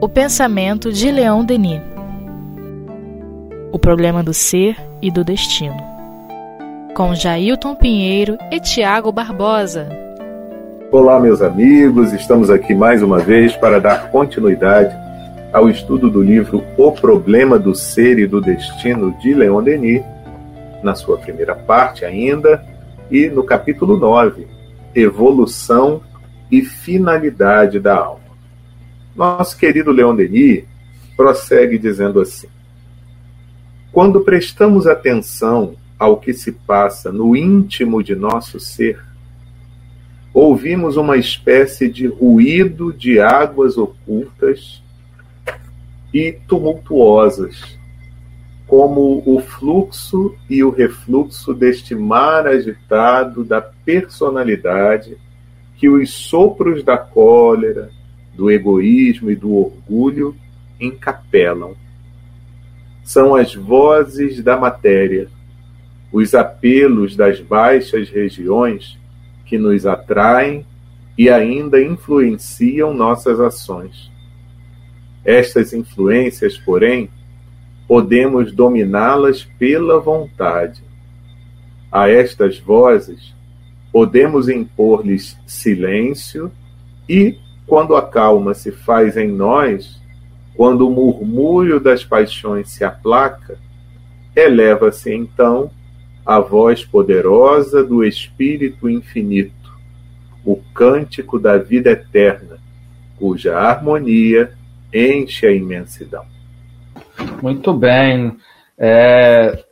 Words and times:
O 0.00 0.08
pensamento 0.08 0.92
de 0.92 1.10
Leon 1.10 1.44
Denis. 1.44 1.80
O 3.72 3.78
problema 3.78 4.22
do 4.22 4.32
ser 4.32 4.76
e 5.02 5.10
do 5.10 5.24
destino. 5.24 5.76
Com 6.94 7.14
Jailton 7.14 7.74
Pinheiro 7.74 8.38
e 8.52 8.60
Tiago 8.60 9.10
Barbosa. 9.10 9.88
Olá, 10.92 11.18
meus 11.18 11.42
amigos, 11.42 12.12
estamos 12.12 12.50
aqui 12.50 12.72
mais 12.72 13.02
uma 13.02 13.18
vez 13.18 13.56
para 13.56 13.80
dar 13.80 14.10
continuidade 14.10 14.94
ao 15.52 15.68
estudo 15.68 16.08
do 16.08 16.22
livro 16.22 16.62
O 16.76 16.92
Problema 16.92 17.58
do 17.58 17.74
Ser 17.74 18.18
e 18.18 18.26
do 18.26 18.40
Destino 18.40 19.12
de 19.18 19.34
Leon 19.34 19.62
Denis, 19.62 20.04
na 20.84 20.94
sua 20.94 21.18
primeira 21.18 21.56
parte 21.56 22.04
ainda, 22.04 22.64
e 23.10 23.28
no 23.28 23.42
capítulo 23.42 23.96
9, 23.96 24.46
Evolução 24.94 26.00
e 26.50 26.62
Finalidade 26.62 27.78
da 27.78 27.96
Alma. 27.96 28.24
Nosso 29.14 29.56
querido 29.56 29.90
Leon 29.90 30.14
Denis 30.14 30.64
prossegue 31.16 31.78
dizendo 31.78 32.20
assim: 32.20 32.48
Quando 33.92 34.20
prestamos 34.20 34.86
atenção 34.86 35.76
ao 35.98 36.16
que 36.18 36.32
se 36.32 36.52
passa 36.52 37.12
no 37.12 37.36
íntimo 37.36 38.02
de 38.02 38.14
nosso 38.14 38.58
ser, 38.58 39.00
ouvimos 40.32 40.96
uma 40.96 41.16
espécie 41.16 41.88
de 41.88 42.06
ruído 42.06 42.92
de 42.92 43.20
águas 43.20 43.78
ocultas 43.78 44.82
e 46.12 46.32
tumultuosas, 46.46 47.78
como 48.66 49.22
o 49.24 49.40
fluxo 49.40 50.34
e 50.50 50.64
o 50.64 50.70
refluxo 50.70 51.54
deste 51.54 51.94
mar 51.94 52.46
agitado 52.46 53.44
da 53.44 53.60
personalidade 53.60 55.16
que 55.76 55.88
os 55.88 56.10
sopros 56.10 56.82
da 56.82 56.96
cólera, 56.96 57.90
do 58.34 58.50
egoísmo 58.50 59.30
e 59.30 59.36
do 59.36 59.54
orgulho 59.54 60.34
encapelam. 60.80 61.74
São 63.02 63.34
as 63.34 63.54
vozes 63.54 64.42
da 64.42 64.56
matéria, 64.56 65.28
os 66.12 66.34
apelos 66.34 67.16
das 67.16 67.40
baixas 67.40 68.08
regiões 68.08 68.98
que 69.44 69.58
nos 69.58 69.84
atraem 69.84 70.64
e 71.16 71.28
ainda 71.28 71.80
influenciam 71.82 72.94
nossas 72.94 73.38
ações. 73.40 74.10
Estas 75.24 75.72
influências, 75.72 76.58
porém, 76.58 77.08
podemos 77.86 78.52
dominá-las 78.52 79.44
pela 79.58 80.00
vontade. 80.00 80.82
A 81.90 82.08
estas 82.08 82.58
vozes, 82.58 83.34
podemos 83.94 84.48
impor-lhes 84.48 85.38
silêncio 85.46 86.50
e 87.08 87.38
quando 87.64 87.94
a 87.94 88.02
calma 88.02 88.52
se 88.52 88.72
faz 88.72 89.16
em 89.16 89.28
nós, 89.28 90.02
quando 90.56 90.88
o 90.88 90.90
murmúrio 90.90 91.78
das 91.78 92.04
paixões 92.04 92.70
se 92.70 92.82
aplaca, 92.82 93.56
eleva-se 94.34 95.14
então 95.14 95.70
a 96.26 96.40
voz 96.40 96.84
poderosa 96.84 97.84
do 97.84 98.02
Espírito 98.02 98.90
Infinito, 98.90 99.72
o 100.44 100.56
cântico 100.74 101.38
da 101.38 101.56
vida 101.56 101.90
eterna, 101.90 102.58
cuja 103.16 103.56
harmonia 103.56 104.54
enche 104.92 105.46
a 105.46 105.52
imensidão. 105.52 106.26
Muito 107.40 107.72
bem. 107.72 108.36
É, 108.76 109.64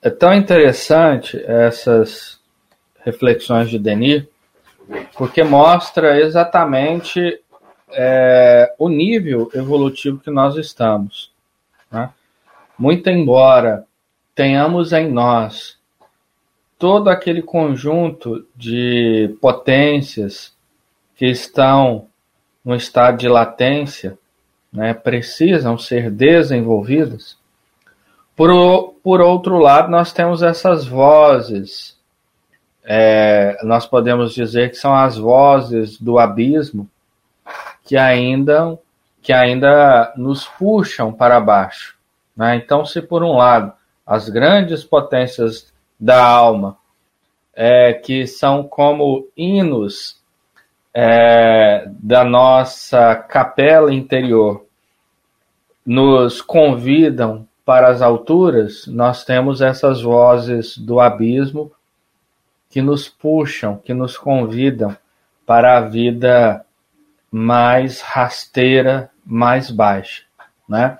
é 0.00 0.10
tão 0.10 0.32
interessante 0.32 1.36
essas 1.44 2.35
reflexões 3.06 3.70
de 3.70 3.78
Denis, 3.78 4.24
porque 5.16 5.44
mostra 5.44 6.20
exatamente 6.20 7.40
é, 7.90 8.74
o 8.76 8.88
nível 8.88 9.48
evolutivo 9.54 10.18
que 10.18 10.30
nós 10.30 10.56
estamos. 10.56 11.30
Né? 11.90 12.10
Muito 12.76 13.08
embora 13.08 13.84
tenhamos 14.34 14.92
em 14.92 15.08
nós 15.08 15.78
todo 16.78 17.08
aquele 17.08 17.40
conjunto 17.40 18.44
de 18.54 19.34
potências 19.40 20.52
que 21.14 21.26
estão 21.26 22.08
no 22.62 22.74
estado 22.74 23.18
de 23.18 23.28
latência, 23.28 24.18
né, 24.70 24.92
precisam 24.92 25.78
ser 25.78 26.10
desenvolvidas. 26.10 27.38
Por, 28.34 28.94
por 29.02 29.22
outro 29.22 29.56
lado, 29.56 29.90
nós 29.90 30.12
temos 30.12 30.42
essas 30.42 30.86
vozes 30.86 31.95
é, 32.88 33.58
nós 33.64 33.84
podemos 33.84 34.32
dizer 34.32 34.70
que 34.70 34.76
são 34.76 34.94
as 34.94 35.18
vozes 35.18 36.00
do 36.00 36.20
abismo 36.20 36.88
que 37.84 37.96
ainda 37.96 38.78
que 39.20 39.32
ainda 39.32 40.12
nos 40.16 40.46
puxam 40.46 41.12
para 41.12 41.40
baixo. 41.40 41.96
Né? 42.36 42.54
Então, 42.54 42.86
se 42.86 43.02
por 43.02 43.24
um 43.24 43.32
lado 43.32 43.72
as 44.06 44.28
grandes 44.28 44.84
potências 44.84 45.72
da 45.98 46.24
alma, 46.24 46.76
é, 47.52 47.92
que 47.92 48.24
são 48.24 48.62
como 48.62 49.26
hinos 49.36 50.20
é, 50.94 51.88
da 51.88 52.22
nossa 52.22 53.16
capela 53.16 53.92
interior, 53.92 54.64
nos 55.84 56.40
convidam 56.40 57.48
para 57.64 57.88
as 57.88 58.00
alturas, 58.00 58.86
nós 58.86 59.24
temos 59.24 59.60
essas 59.60 60.02
vozes 60.02 60.78
do 60.78 61.00
abismo 61.00 61.72
que 62.68 62.82
nos 62.82 63.08
puxam, 63.08 63.78
que 63.78 63.94
nos 63.94 64.16
convidam 64.16 64.96
para 65.46 65.78
a 65.78 65.80
vida 65.80 66.64
mais 67.30 68.00
rasteira, 68.00 69.10
mais 69.24 69.70
baixa, 69.70 70.22
né? 70.68 70.98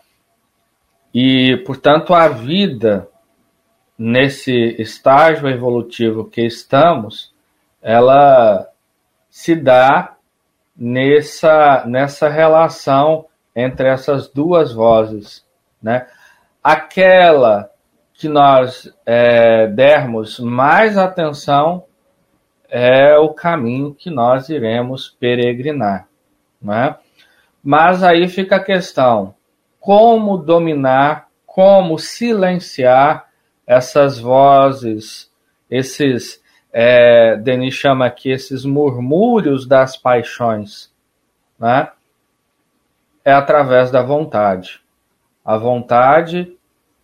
E, 1.12 1.56
portanto, 1.66 2.14
a 2.14 2.28
vida 2.28 3.08
nesse 3.98 4.52
estágio 4.78 5.48
evolutivo 5.48 6.26
que 6.26 6.42
estamos, 6.42 7.32
ela 7.80 8.68
se 9.30 9.54
dá 9.54 10.16
nessa 10.76 11.84
nessa 11.86 12.28
relação 12.28 13.26
entre 13.54 13.88
essas 13.88 14.28
duas 14.28 14.72
vozes, 14.72 15.44
né? 15.82 16.06
Aquela 16.62 17.70
que 18.18 18.28
nós 18.28 18.90
é, 19.04 19.66
dermos 19.66 20.40
mais 20.40 20.96
atenção 20.96 21.84
é 22.68 23.16
o 23.16 23.28
caminho 23.32 23.94
que 23.94 24.10
nós 24.10 24.48
iremos 24.48 25.14
peregrinar. 25.20 26.08
Né? 26.60 26.96
Mas 27.62 28.02
aí 28.02 28.26
fica 28.28 28.56
a 28.56 28.64
questão: 28.64 29.34
como 29.78 30.38
dominar, 30.38 31.28
como 31.44 31.98
silenciar 31.98 33.26
essas 33.66 34.18
vozes, 34.18 35.30
esses, 35.70 36.42
é, 36.72 37.36
Denis 37.36 37.74
chama 37.74 38.06
aqui, 38.06 38.30
esses 38.30 38.64
murmúrios 38.64 39.66
das 39.66 39.96
paixões? 39.96 40.90
Né? 41.58 41.90
É 43.24 43.32
através 43.32 43.90
da 43.90 44.02
vontade. 44.02 44.80
A 45.44 45.56
vontade 45.56 46.56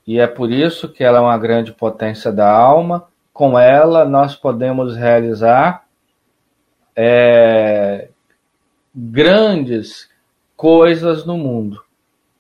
e 0.06 0.18
é 0.18 0.26
por 0.26 0.50
isso 0.50 0.88
que 0.88 1.04
ela 1.04 1.18
é 1.18 1.20
uma 1.20 1.38
grande 1.38 1.72
potência 1.72 2.32
da 2.32 2.50
alma. 2.50 3.04
Com 3.32 3.58
ela, 3.58 4.04
nós 4.04 4.34
podemos 4.34 4.96
realizar 4.96 5.84
é, 6.94 8.08
grandes 8.94 10.10
coisas 10.56 11.24
no 11.24 11.38
mundo, 11.38 11.82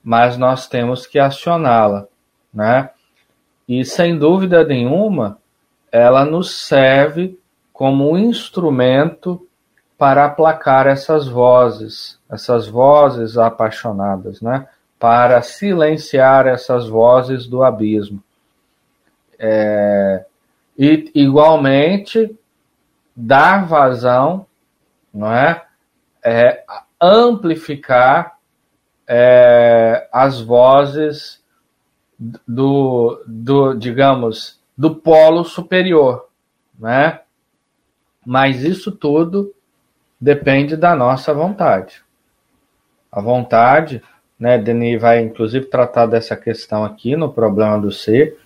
mas 0.02 0.36
nós 0.36 0.68
temos 0.68 1.06
que 1.06 1.18
acioná-la, 1.18 2.06
né? 2.52 2.90
E 3.66 3.84
sem 3.84 4.18
dúvida 4.18 4.64
nenhuma, 4.64 5.38
ela 5.90 6.24
nos 6.24 6.66
serve 6.66 7.38
como 7.72 8.10
um 8.10 8.18
instrumento 8.18 9.46
para 9.96 10.26
aplacar 10.26 10.86
essas 10.86 11.28
vozes, 11.28 12.18
essas 12.28 12.66
vozes 12.66 13.38
apaixonadas, 13.38 14.40
né? 14.40 14.66
Para 15.02 15.42
silenciar 15.42 16.46
essas 16.46 16.86
vozes 16.86 17.48
do 17.48 17.64
abismo. 17.64 18.22
É, 19.36 20.24
e, 20.78 21.10
igualmente, 21.12 22.38
dar 23.16 23.66
vazão, 23.66 24.46
não 25.12 25.32
é? 25.32 25.64
é 26.24 26.62
amplificar 27.00 28.38
é, 29.04 30.08
as 30.12 30.40
vozes 30.40 31.42
do, 32.46 33.24
do, 33.26 33.74
digamos, 33.74 34.60
do 34.78 34.94
polo 34.94 35.42
superior, 35.42 36.28
né? 36.78 37.22
Mas 38.24 38.62
isso 38.62 38.92
tudo 38.92 39.52
depende 40.20 40.76
da 40.76 40.94
nossa 40.94 41.34
vontade. 41.34 42.04
A 43.10 43.20
vontade 43.20 44.00
né? 44.42 44.58
Denis 44.58 45.00
vai 45.00 45.20
inclusive 45.20 45.66
tratar 45.66 46.06
dessa 46.06 46.34
questão 46.34 46.84
aqui 46.84 47.14
no 47.14 47.32
problema 47.32 47.78
do 47.80 47.92
ser, 47.92 48.38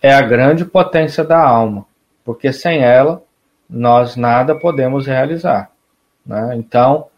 é 0.00 0.14
a 0.14 0.22
grande 0.22 0.64
potência 0.64 1.24
da 1.24 1.42
alma, 1.42 1.84
porque 2.24 2.52
sem 2.52 2.78
ela 2.80 3.20
nós 3.68 4.14
nada 4.14 4.54
podemos 4.54 5.08
realizar. 5.08 5.72
Né? 6.24 6.54
Então, 6.56 7.08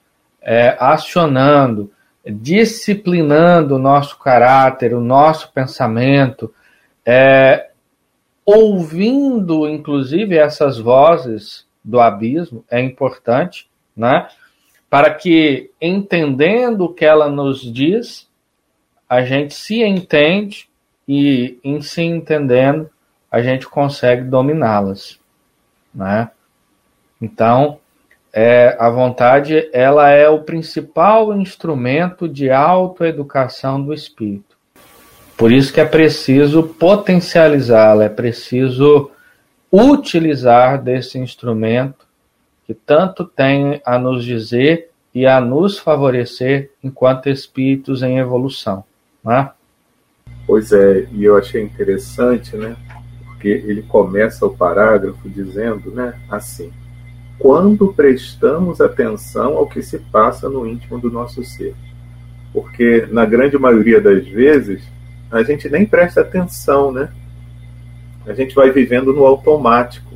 é, 0.41 0.75
acionando, 0.81 1.93
disciplinando 2.27 3.77
o 3.77 3.79
nosso 3.79 4.19
caráter, 4.19 4.95
o 4.95 5.01
nosso 5.01 5.53
pensamento, 5.53 6.55
é, 7.05 7.69
ouvindo, 8.47 9.69
inclusive, 9.69 10.39
essas 10.39 10.79
vozes 10.79 11.67
do 11.85 12.01
abismo, 12.01 12.65
é 12.71 12.81
importante, 12.81 13.69
né? 13.95 14.27
Para 14.93 15.15
que, 15.15 15.71
entendendo 15.81 16.83
o 16.83 16.93
que 16.93 17.03
ela 17.03 17.27
nos 17.27 17.63
diz, 17.63 18.29
a 19.09 19.23
gente 19.23 19.55
se 19.55 19.83
entende 19.83 20.69
e, 21.09 21.59
em 21.65 21.81
se 21.81 22.03
entendendo, 22.03 22.91
a 23.31 23.41
gente 23.41 23.67
consegue 23.67 24.25
dominá-las. 24.25 25.19
Né? 25.95 26.31
Então, 27.23 27.79
é, 28.35 28.77
a 28.79 28.91
vontade 28.91 29.67
ela 29.73 30.11
é 30.11 30.29
o 30.29 30.43
principal 30.43 31.35
instrumento 31.39 32.29
de 32.29 32.51
autoeducação 32.51 33.83
do 33.83 33.95
espírito. 33.95 34.59
Por 35.39 35.51
isso 35.51 35.73
que 35.73 35.81
é 35.81 35.87
preciso 35.87 36.65
potencializá-la, 36.65 38.05
é 38.05 38.09
preciso 38.11 39.11
utilizar 39.73 40.83
desse 40.83 41.19
instrumento 41.19 42.12
que 42.67 42.75
tanto 42.75 43.25
tem 43.25 43.81
a 43.85 43.99
nos 43.99 44.25
dizer 44.25 44.91
e 45.15 45.27
a 45.27 45.41
nos 45.41 45.79
favorecer 45.79 46.71
enquanto 46.83 47.29
espíritos 47.29 48.03
em 48.03 48.19
evolução. 48.19 48.85
Né? 49.25 49.51
Pois 50.47 50.73
é, 50.73 51.07
e 51.13 51.25
eu 51.25 51.37
achei 51.37 51.63
interessante, 51.63 52.57
né? 52.57 52.77
Porque 53.27 53.49
ele 53.49 53.83
começa 53.83 54.47
o 54.47 54.57
parágrafo 54.57 55.29
dizendo, 55.29 55.91
né, 55.91 56.15
assim: 56.31 56.73
quando 57.39 57.93
prestamos 57.93 58.81
atenção 58.81 59.57
ao 59.57 59.67
que 59.67 59.83
se 59.83 59.99
passa 59.99 60.49
no 60.49 60.67
íntimo 60.67 60.99
do 60.99 61.11
nosso 61.11 61.43
ser. 61.43 61.75
Porque, 62.53 63.09
na 63.11 63.25
grande 63.25 63.59
maioria 63.59 64.01
das 64.01 64.27
vezes, 64.29 64.83
a 65.31 65.43
gente 65.43 65.69
nem 65.69 65.87
presta 65.87 66.21
atenção, 66.21 66.93
né? 66.93 67.11
A 68.27 68.35
gente 68.35 68.55
vai 68.55 68.71
vivendo 68.71 69.13
no 69.13 69.25
automático. 69.25 70.12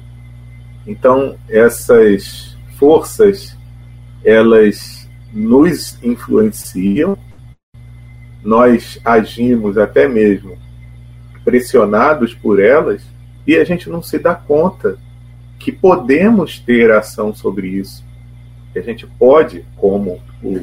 Então, 0.86 1.36
essas 1.48 2.56
forças, 2.78 3.56
elas 4.24 5.08
nos 5.32 6.02
influenciam, 6.02 7.18
nós 8.42 9.00
agimos 9.04 9.76
até 9.76 10.08
mesmo 10.08 10.56
pressionados 11.44 12.32
por 12.34 12.60
elas 12.60 13.02
e 13.46 13.56
a 13.56 13.64
gente 13.64 13.90
não 13.90 14.02
se 14.02 14.18
dá 14.18 14.34
conta 14.34 14.96
que 15.58 15.72
podemos 15.72 16.58
ter 16.58 16.90
ação 16.90 17.34
sobre 17.34 17.68
isso. 17.68 18.04
A 18.74 18.80
gente 18.80 19.06
pode, 19.06 19.64
como 19.76 20.20
o 20.42 20.60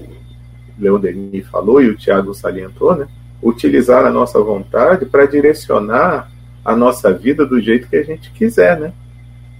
Leon 0.77 0.99
Denis 0.99 1.47
falou 1.47 1.81
e 1.81 1.89
o 1.89 1.95
Tiago 1.95 2.33
salientou, 2.33 2.95
né, 2.95 3.07
utilizar 3.41 4.05
a 4.05 4.11
nossa 4.11 4.39
vontade 4.39 5.05
para 5.05 5.25
direcionar 5.25 6.31
a 6.63 6.75
nossa 6.75 7.11
vida 7.11 7.45
do 7.45 7.59
jeito 7.59 7.87
que 7.89 7.95
a 7.95 8.03
gente 8.03 8.31
quiser, 8.31 8.79
né? 8.79 8.93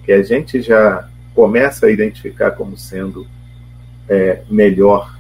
Que 0.03 0.11
a 0.11 0.21
gente 0.21 0.61
já 0.61 1.07
começa 1.33 1.85
a 1.85 1.91
identificar 1.91 2.51
como 2.51 2.77
sendo 2.77 3.25
é, 4.07 4.41
melhor 4.49 5.17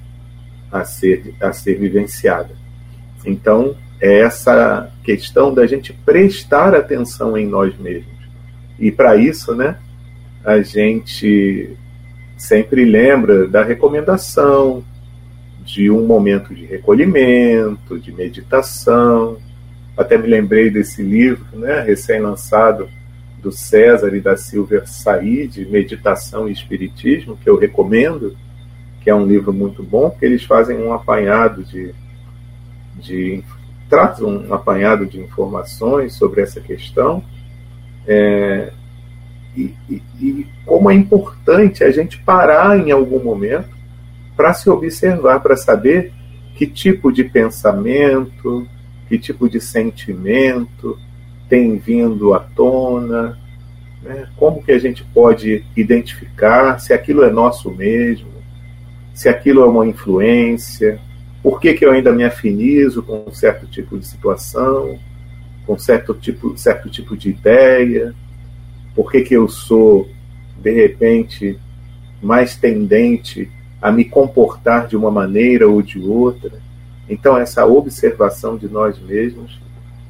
a 0.71 0.83
ser, 0.83 1.33
a 1.39 1.51
ser 1.53 1.75
vivenciada. 1.75 2.55
Então, 3.25 3.75
é 4.01 4.19
essa 4.19 4.91
questão 5.03 5.53
da 5.53 5.65
gente 5.65 5.93
prestar 5.93 6.75
atenção 6.75 7.37
em 7.37 7.47
nós 7.47 7.77
mesmos. 7.77 8.11
E 8.77 8.91
para 8.91 9.15
isso, 9.15 9.55
né, 9.55 9.77
a 10.43 10.61
gente 10.61 11.77
sempre 12.35 12.83
lembra 12.83 13.47
da 13.47 13.63
recomendação 13.63 14.83
de 15.63 15.89
um 15.89 16.05
momento 16.05 16.53
de 16.53 16.65
recolhimento, 16.65 17.97
de 17.97 18.11
meditação. 18.11 19.37
Até 19.95 20.17
me 20.17 20.27
lembrei 20.27 20.69
desse 20.69 21.01
livro, 21.01 21.45
né, 21.53 21.79
recém-lançado, 21.81 22.89
do 23.43 23.51
César 23.51 24.15
e 24.15 24.21
da 24.21 24.37
Silvia 24.37 24.85
Said, 24.85 25.67
Meditação 25.69 26.47
e 26.47 26.53
Espiritismo, 26.53 27.37
que 27.37 27.49
eu 27.49 27.59
recomendo, 27.59 28.35
que 29.01 29.09
é 29.09 29.15
um 29.15 29.27
livro 29.27 29.51
muito 29.51 29.83
bom, 29.83 30.09
porque 30.09 30.25
eles 30.25 30.45
fazem 30.45 30.77
um 30.77 30.93
apanhado 30.93 31.61
de, 31.63 31.93
de 32.95 33.43
tratam 33.89 34.47
um 34.47 34.53
apanhado 34.53 35.05
de 35.05 35.19
informações 35.19 36.15
sobre 36.15 36.41
essa 36.41 36.61
questão. 36.61 37.21
É, 38.07 38.71
e, 39.55 39.73
e, 39.89 40.01
e 40.19 40.47
como 40.65 40.89
é 40.89 40.95
importante 40.95 41.83
a 41.83 41.91
gente 41.91 42.17
parar 42.19 42.79
em 42.79 42.91
algum 42.91 43.21
momento 43.21 43.69
para 44.37 44.53
se 44.53 44.69
observar, 44.69 45.41
para 45.41 45.57
saber 45.57 46.13
que 46.55 46.65
tipo 46.65 47.11
de 47.11 47.25
pensamento, 47.25 48.65
que 49.09 49.19
tipo 49.19 49.49
de 49.49 49.59
sentimento 49.59 50.97
tem 51.49 51.77
vindo 51.77 52.33
à 52.33 52.39
tona, 52.39 53.37
né? 54.01 54.27
como 54.35 54.63
que 54.63 54.71
a 54.71 54.79
gente 54.79 55.03
pode 55.03 55.63
identificar 55.75 56.79
se 56.79 56.93
aquilo 56.93 57.23
é 57.23 57.29
nosso 57.29 57.71
mesmo, 57.71 58.29
se 59.13 59.29
aquilo 59.29 59.61
é 59.61 59.65
uma 59.65 59.85
influência, 59.85 60.99
por 61.41 61.59
que, 61.59 61.73
que 61.73 61.85
eu 61.85 61.91
ainda 61.91 62.11
me 62.11 62.23
afinizo 62.23 63.03
com 63.03 63.25
um 63.27 63.33
certo 63.33 63.67
tipo 63.67 63.97
de 63.97 64.07
situação, 64.07 64.97
com 65.65 65.77
certo 65.77 66.13
tipo, 66.13 66.57
certo 66.57 66.89
tipo 66.89 67.15
de 67.15 67.29
ideia, 67.29 68.13
por 68.95 69.11
que, 69.11 69.21
que 69.21 69.33
eu 69.33 69.47
sou, 69.47 70.09
de 70.57 70.71
repente, 70.71 71.59
mais 72.21 72.55
tendente 72.55 73.49
a 73.81 73.91
me 73.91 74.05
comportar 74.05 74.87
de 74.87 74.95
uma 74.95 75.11
maneira 75.11 75.67
ou 75.67 75.81
de 75.81 75.99
outra. 75.99 76.59
Então, 77.09 77.37
essa 77.37 77.65
observação 77.65 78.55
de 78.55 78.69
nós 78.69 78.97
mesmos 78.97 79.59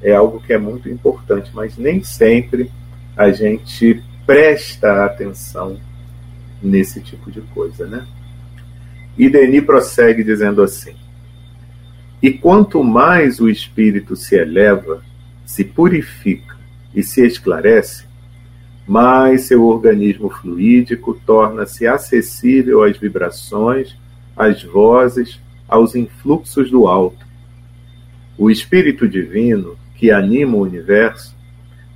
é 0.03 0.13
algo 0.13 0.39
que 0.41 0.53
é 0.53 0.57
muito 0.57 0.89
importante, 0.89 1.49
mas 1.53 1.77
nem 1.77 2.03
sempre 2.03 2.69
a 3.15 3.31
gente 3.31 4.03
presta 4.25 5.05
atenção 5.05 5.79
nesse 6.61 7.01
tipo 7.01 7.31
de 7.31 7.41
coisa, 7.41 7.87
né? 7.87 8.05
E 9.17 9.29
Denis 9.29 9.63
prossegue 9.63 10.23
dizendo 10.23 10.61
assim: 10.61 10.93
E 12.21 12.31
quanto 12.31 12.83
mais 12.83 13.39
o 13.39 13.49
espírito 13.49 14.15
se 14.15 14.35
eleva, 14.35 15.03
se 15.45 15.63
purifica 15.63 16.57
e 16.93 17.01
se 17.03 17.25
esclarece, 17.25 18.05
mais 18.87 19.43
seu 19.43 19.63
organismo 19.63 20.29
fluídico 20.29 21.19
torna-se 21.25 21.87
acessível 21.87 22.83
às 22.83 22.97
vibrações, 22.97 23.95
às 24.35 24.63
vozes, 24.63 25.39
aos 25.67 25.95
influxos 25.95 26.69
do 26.69 26.87
alto. 26.87 27.25
O 28.37 28.49
Espírito 28.49 29.07
Divino, 29.07 29.77
que 30.03 30.11
anima 30.11 30.57
o 30.57 30.63
universo, 30.63 31.33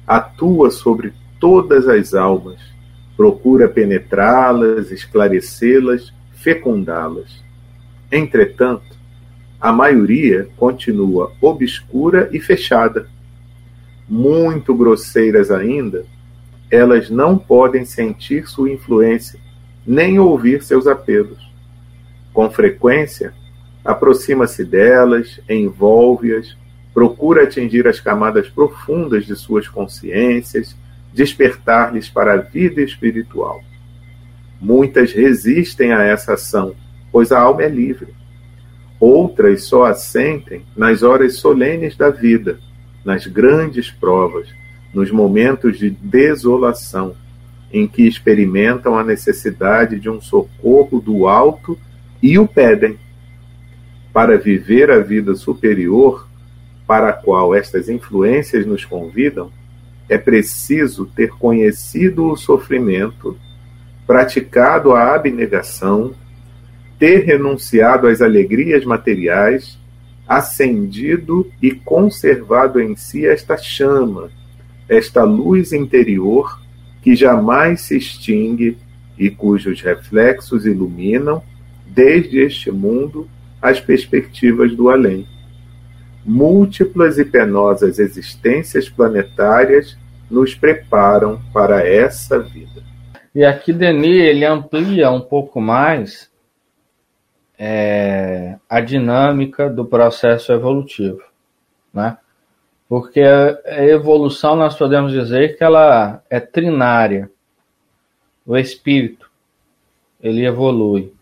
atua 0.07 0.71
sobre 0.71 1.13
todas 1.41 1.89
as 1.89 2.13
almas, 2.13 2.57
procura 3.17 3.67
penetrá-las, 3.67 4.91
esclarecê-las, 4.91 6.13
fecundá-las. 6.31 7.43
Entretanto, 8.09 8.95
a 9.59 9.73
maioria 9.73 10.47
continua 10.55 11.33
obscura 11.41 12.29
e 12.31 12.39
fechada. 12.39 13.09
Muito 14.07 14.73
grosseiras 14.73 15.51
ainda, 15.51 16.05
elas 16.71 17.09
não 17.09 17.37
podem 17.37 17.83
sentir 17.83 18.47
sua 18.47 18.71
influência, 18.71 19.37
nem 19.85 20.17
ouvir 20.17 20.63
seus 20.63 20.87
apelos. 20.87 21.51
Com 22.31 22.49
frequência, 22.49 23.33
aproxima-se 23.83 24.63
delas, 24.63 25.41
envolve-as, 25.49 26.55
procura 26.97 27.43
atingir 27.43 27.87
as 27.87 27.99
camadas 27.99 28.49
profundas 28.49 29.23
de 29.23 29.35
suas 29.35 29.67
consciências, 29.67 30.75
despertar-lhes 31.13 32.09
para 32.09 32.33
a 32.33 32.37
vida 32.37 32.81
espiritual. 32.81 33.61
Muitas 34.59 35.11
resistem 35.11 35.93
a 35.93 36.01
essa 36.01 36.33
ação, 36.33 36.73
pois 37.11 37.31
a 37.31 37.39
alma 37.39 37.61
é 37.61 37.69
livre. 37.69 38.15
Outras 38.99 39.65
só 39.65 39.85
a 39.85 39.93
sentem 39.93 40.63
nas 40.75 41.03
horas 41.03 41.35
solenes 41.37 41.95
da 41.95 42.09
vida, 42.09 42.57
nas 43.05 43.27
grandes 43.27 43.91
provas, 43.91 44.47
nos 44.91 45.11
momentos 45.11 45.77
de 45.77 45.91
desolação, 45.91 47.15
em 47.71 47.87
que 47.87 48.07
experimentam 48.07 48.97
a 48.97 49.03
necessidade 49.03 49.99
de 49.99 50.09
um 50.09 50.19
socorro 50.19 50.99
do 50.99 51.27
alto 51.27 51.77
e 52.23 52.39
o 52.39 52.47
pedem. 52.47 52.97
Para 54.11 54.35
viver 54.35 54.89
a 54.89 54.97
vida 54.97 55.35
superior 55.35 56.26
para 56.87 57.09
a 57.09 57.13
qual 57.13 57.53
estas 57.53 57.89
influências 57.89 58.65
nos 58.65 58.85
convidam, 58.85 59.51
é 60.09 60.17
preciso 60.17 61.05
ter 61.05 61.29
conhecido 61.31 62.31
o 62.31 62.37
sofrimento, 62.37 63.37
praticado 64.07 64.93
a 64.93 65.13
abnegação, 65.13 66.15
ter 66.97 67.25
renunciado 67.25 68.07
às 68.07 68.21
alegrias 68.21 68.85
materiais, 68.85 69.77
acendido 70.25 71.51
e 71.61 71.71
conservado 71.71 72.79
em 72.79 72.95
si 72.95 73.27
esta 73.27 73.57
chama 73.57 74.31
esta 74.87 75.23
luz 75.23 75.73
interior 75.73 76.61
que 77.01 77.15
jamais 77.15 77.81
se 77.81 77.97
extingue 77.97 78.77
e 79.17 79.29
cujos 79.29 79.81
reflexos 79.81 80.65
iluminam, 80.65 81.43
desde 81.85 82.39
este 82.39 82.71
mundo, 82.71 83.27
as 83.61 83.79
perspectivas 83.79 84.75
do 84.75 84.89
além. 84.89 85.25
Múltiplas 86.27 87.17
e 87.17 87.23
penosas 87.23 87.99
existências 87.99 88.89
planetárias 88.89 89.97
nos 90.29 90.53
preparam 90.53 91.41
para 91.53 91.87
essa 91.87 92.37
vida. 92.37 92.83
E 93.33 93.45
aqui 93.45 93.71
Denis 93.71 94.23
ele 94.23 94.45
amplia 94.45 95.09
um 95.09 95.21
pouco 95.21 95.61
mais 95.61 96.29
é, 97.57 98.57
a 98.69 98.81
dinâmica 98.81 99.69
do 99.69 99.85
processo 99.85 100.51
evolutivo, 100.51 101.23
né? 101.93 102.17
Porque 102.89 103.21
a 103.21 103.85
evolução 103.85 104.55
nós 104.55 104.77
podemos 104.77 105.11
dizer 105.11 105.57
que 105.57 105.63
ela 105.63 106.23
é 106.29 106.39
trinária. 106.39 107.29
O 108.45 108.55
espírito 108.57 109.29
ele 110.21 110.45
evolui 110.45 111.13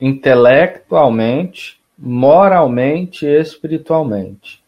intelectualmente, 0.00 1.80
moralmente 1.96 3.26
e 3.26 3.40
espiritualmente. 3.40 4.62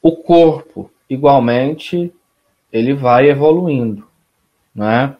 O 0.00 0.16
corpo, 0.16 0.90
igualmente, 1.08 2.12
ele 2.72 2.94
vai 2.94 3.28
evoluindo, 3.28 4.06
né? 4.74 5.16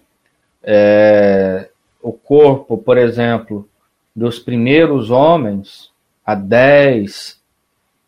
É, 0.62 1.70
o 2.02 2.12
corpo, 2.12 2.78
por 2.78 2.98
exemplo, 2.98 3.68
dos 4.14 4.38
primeiros 4.38 5.10
homens, 5.10 5.90
há 6.24 6.34
10, 6.34 7.40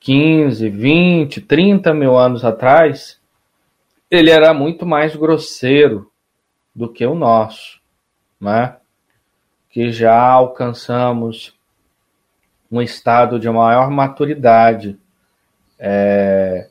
15, 0.01 0.69
20, 0.69 1.41
30 1.41 1.95
mil 1.95 2.17
anos 2.17 2.45
atrás, 2.45 3.21
ele 4.11 4.31
era 4.31 4.55
muito 4.55 4.87
mais 4.87 5.17
grosseiro 5.17 6.11
do 6.75 6.89
que 6.89 7.05
o 7.05 7.15
nosso, 7.15 7.81
né? 8.41 8.77
que 9.77 9.91
já 9.91 10.19
alcançamos 10.19 11.56
um 12.71 12.83
estado 12.83 13.39
de 13.39 13.49
maior 13.49 13.91
maturidade. 13.91 14.99
É... 15.79 16.69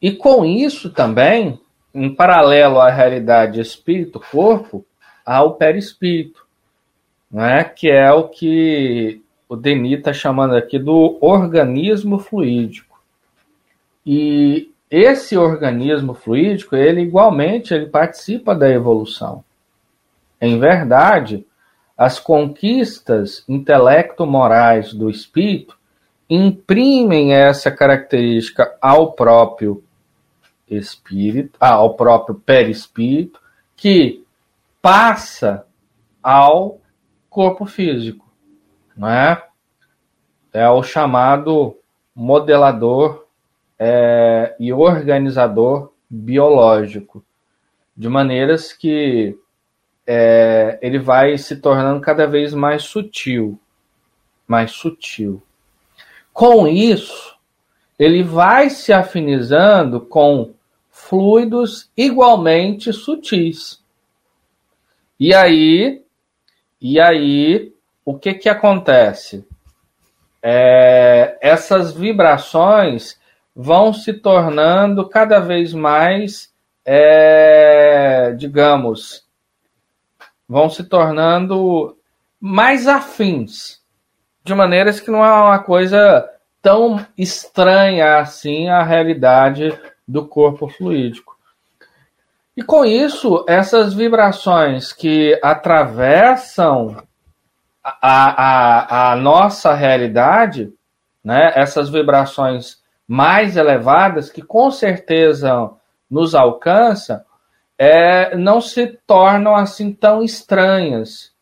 E 0.00 0.12
com 0.12 0.44
isso 0.44 0.90
também, 0.90 1.60
em 1.94 2.14
paralelo 2.14 2.80
à 2.80 2.90
realidade 2.90 3.60
espírito-corpo, 3.60 4.84
há 5.24 5.42
o 5.42 5.54
perispírito, 5.54 6.44
né? 7.30 7.64
que 7.64 7.88
é 7.90 8.10
o 8.12 8.28
que 8.28 9.22
o 9.48 9.56
Denis 9.56 9.98
está 9.98 10.12
chamando 10.12 10.56
aqui 10.56 10.78
do 10.78 11.18
organismo 11.20 12.18
fluídico. 12.18 13.00
E 14.04 14.70
esse 14.90 15.36
organismo 15.36 16.14
fluídico, 16.14 16.74
ele 16.74 17.02
igualmente 17.02 17.72
ele 17.72 17.86
participa 17.86 18.54
da 18.54 18.68
evolução. 18.68 19.44
Em 20.40 20.58
verdade, 20.58 21.46
as 22.02 22.18
conquistas 22.18 23.44
intelecto-morais 23.48 24.92
do 24.92 25.08
espírito 25.08 25.78
imprimem 26.28 27.32
essa 27.32 27.70
característica 27.70 28.76
ao 28.80 29.12
próprio 29.12 29.84
espírito, 30.68 31.56
ah, 31.60 31.74
ao 31.74 31.94
próprio 31.94 32.34
perispírito, 32.34 33.40
que 33.76 34.26
passa 34.80 35.64
ao 36.20 36.80
corpo 37.30 37.66
físico, 37.66 38.28
não 38.96 39.08
é? 39.08 39.40
É 40.52 40.68
o 40.68 40.82
chamado 40.82 41.78
modelador 42.12 43.26
é, 43.78 44.56
e 44.58 44.72
organizador 44.72 45.92
biológico, 46.10 47.24
de 47.96 48.08
maneiras 48.08 48.72
que 48.72 49.38
é, 50.14 50.78
ele 50.82 50.98
vai 50.98 51.38
se 51.38 51.56
tornando 51.56 51.98
cada 52.02 52.26
vez 52.26 52.52
mais 52.52 52.82
sutil, 52.82 53.58
mais 54.46 54.72
sutil. 54.72 55.42
Com 56.34 56.68
isso, 56.68 57.34
ele 57.98 58.22
vai 58.22 58.68
se 58.68 58.92
afinizando 58.92 60.02
com 60.02 60.52
fluidos 60.90 61.90
igualmente 61.96 62.92
sutis. 62.92 63.82
E 65.18 65.32
aí, 65.32 66.02
e 66.78 67.00
aí, 67.00 67.72
o 68.04 68.18
que 68.18 68.34
que 68.34 68.50
acontece? 68.50 69.46
É, 70.42 71.38
essas 71.40 71.94
vibrações 71.94 73.18
vão 73.56 73.94
se 73.94 74.12
tornando 74.12 75.08
cada 75.08 75.40
vez 75.40 75.72
mais, 75.72 76.52
é, 76.84 78.34
digamos, 78.36 79.24
vão 80.52 80.68
se 80.68 80.84
tornando 80.84 81.96
mais 82.38 82.86
afins, 82.86 83.80
de 84.44 84.54
maneiras 84.54 85.00
que 85.00 85.10
não 85.10 85.24
é 85.24 85.32
uma 85.32 85.58
coisa 85.60 86.28
tão 86.60 87.04
estranha 87.16 88.18
assim 88.18 88.68
à 88.68 88.82
realidade 88.82 89.72
do 90.06 90.28
corpo 90.28 90.68
fluídico. 90.68 91.34
E 92.54 92.62
com 92.62 92.84
isso, 92.84 93.46
essas 93.48 93.94
vibrações 93.94 94.92
que 94.92 95.40
atravessam 95.42 97.02
a, 97.82 98.02
a, 98.02 99.12
a 99.12 99.16
nossa 99.16 99.72
realidade, 99.72 100.70
né, 101.24 101.50
essas 101.54 101.88
vibrações 101.88 102.76
mais 103.08 103.56
elevadas, 103.56 104.30
que 104.30 104.42
com 104.42 104.70
certeza 104.70 105.70
nos 106.10 106.34
alcançam, 106.34 107.22
é, 107.84 108.36
não 108.36 108.60
se 108.60 108.86
tornam 109.04 109.56
assim 109.56 109.92
tão 109.92 110.22
estranhas. 110.22 111.32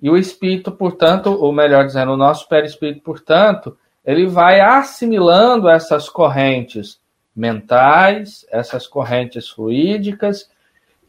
E 0.00 0.08
o 0.08 0.16
espírito, 0.16 0.70
portanto, 0.70 1.26
ou 1.26 1.52
melhor 1.52 1.84
dizendo, 1.84 2.12
o 2.12 2.16
nosso 2.16 2.48
perispírito, 2.48 3.02
portanto, 3.02 3.76
ele 4.04 4.28
vai 4.28 4.60
assimilando 4.60 5.68
essas 5.68 6.08
correntes 6.08 7.00
mentais, 7.34 8.46
essas 8.52 8.86
correntes 8.86 9.48
fluídicas, 9.48 10.48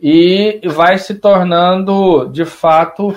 e 0.01 0.59
vai 0.65 0.97
se 0.97 1.19
tornando, 1.19 2.27
de 2.29 2.43
fato, 2.43 3.15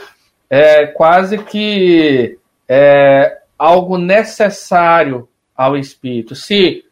é, 0.51 0.87
quase 0.89 1.39
que 1.39 2.39
é, 2.69 3.39
algo 3.59 3.97
necessário 3.97 5.27
ao 5.57 5.75
espírito. 5.75 6.35
Se 6.35 6.85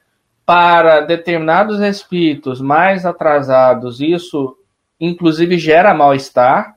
para 0.47 1.01
determinados 1.01 1.81
espíritos 1.81 2.61
mais 2.61 3.07
atrasados, 3.07 4.01
isso 4.01 4.57
inclusive 5.01 5.59
gera 5.59 5.95
mal-estar, 5.95 6.77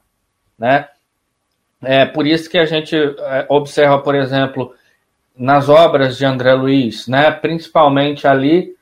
né? 0.57 0.87
É 1.81 2.05
por 2.05 2.25
isso 2.25 2.49
que 2.49 2.57
a 2.57 2.65
gente 2.65 2.95
é, 2.95 3.45
observa, 3.49 3.99
por 3.99 4.15
exemplo, 4.15 4.73
nas 5.37 5.69
obras 5.69 6.17
de 6.17 6.25
André 6.25 6.53
Luiz, 6.53 7.07
né? 7.07 7.29
Principalmente 7.29 8.27
ali, 8.27 8.75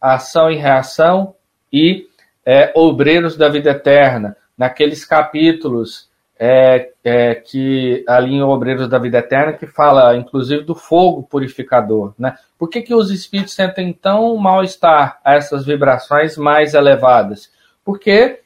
ação 0.00 0.50
e 0.50 0.56
reação 0.56 1.34
e 1.72 2.06
é, 2.44 2.72
obreiros 2.74 3.36
da 3.36 3.48
vida 3.48 3.70
eterna, 3.70 4.36
naqueles 4.58 5.04
capítulos 5.04 6.10
é, 6.44 6.90
é, 7.04 7.36
que 7.36 8.04
ali 8.08 8.34
em 8.34 8.42
Obreiros 8.42 8.88
da 8.88 8.98
Vida 8.98 9.18
Eterna, 9.18 9.52
que 9.52 9.64
fala 9.64 10.16
inclusive 10.16 10.64
do 10.64 10.74
fogo 10.74 11.22
purificador. 11.22 12.14
Né? 12.18 12.36
Por 12.58 12.68
que, 12.68 12.82
que 12.82 12.92
os 12.92 13.12
espíritos 13.12 13.54
sentem 13.54 13.92
tão 13.92 14.36
mal-estar 14.36 15.20
a 15.24 15.34
essas 15.34 15.64
vibrações 15.64 16.36
mais 16.36 16.74
elevadas? 16.74 17.48
Porque 17.84 18.40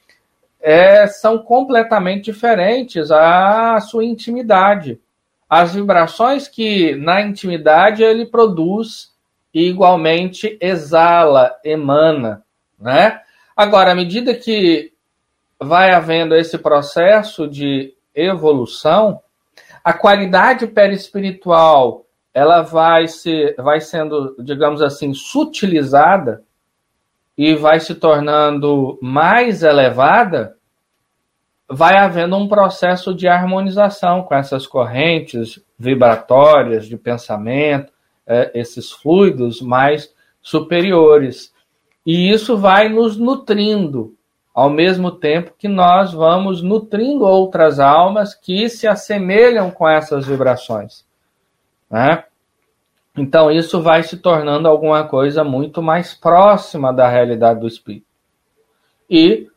é, 0.61 1.07
são 1.07 1.39
completamente 1.39 2.25
diferentes 2.31 3.09
à 3.09 3.79
sua 3.79 4.05
intimidade. 4.05 4.99
As 5.49 5.73
vibrações 5.73 6.47
que 6.47 6.93
na 6.97 7.19
intimidade 7.19 8.03
ele 8.03 8.27
produz 8.27 9.11
e 9.51 9.67
igualmente 9.67 10.55
exala, 10.61 11.55
emana. 11.65 12.43
Né? 12.79 13.19
Agora, 13.55 13.93
à 13.93 13.95
medida 13.95 14.35
que 14.35 14.93
vai 15.59 15.91
havendo 15.91 16.35
esse 16.35 16.57
processo 16.57 17.47
de 17.47 17.93
evolução, 18.13 19.21
a 19.83 19.93
qualidade 19.93 20.67
perispiritual 20.67 22.05
ela 22.33 22.61
vai, 22.61 23.07
se, 23.07 23.55
vai 23.57 23.79
sendo, 23.81 24.35
digamos 24.39 24.81
assim, 24.81 25.13
sutilizada 25.13 26.43
e 27.37 27.55
vai 27.55 27.79
se 27.79 27.95
tornando 27.95 28.99
mais 29.01 29.63
elevada, 29.63 30.55
vai 31.69 31.97
havendo 31.97 32.35
um 32.35 32.47
processo 32.47 33.13
de 33.13 33.27
harmonização 33.27 34.23
com 34.23 34.35
essas 34.35 34.67
correntes 34.67 35.59
vibratórias 35.77 36.87
de 36.87 36.97
pensamento, 36.97 37.91
é, 38.25 38.51
esses 38.53 38.91
fluidos 38.91 39.61
mais 39.61 40.13
superiores. 40.41 41.53
E 42.05 42.29
isso 42.29 42.57
vai 42.57 42.89
nos 42.89 43.17
nutrindo, 43.17 44.16
ao 44.57 44.71
mesmo 44.71 45.11
tempo 45.11 45.53
que 45.55 45.67
nós 45.67 46.11
vamos 46.11 46.63
nutrindo 46.63 47.23
outras 47.23 47.79
almas 47.79 48.33
que 48.33 48.67
se 48.67 48.87
assemelham 48.87 49.69
com 49.69 49.87
essas 49.87 50.25
vibrações. 50.25 51.05
Né? 51.87 52.23
Então, 53.15 53.51
isso 53.51 53.83
vai 53.83 54.01
se 54.01 54.17
tornando 54.17 54.67
alguma 54.67 55.03
coisa 55.03 55.43
muito 55.43 55.79
mais 55.79 56.15
próxima 56.15 56.91
da 56.91 57.07
realidade 57.07 57.59
do 57.59 57.67
espírito. 57.67 58.07
E, 59.07 59.47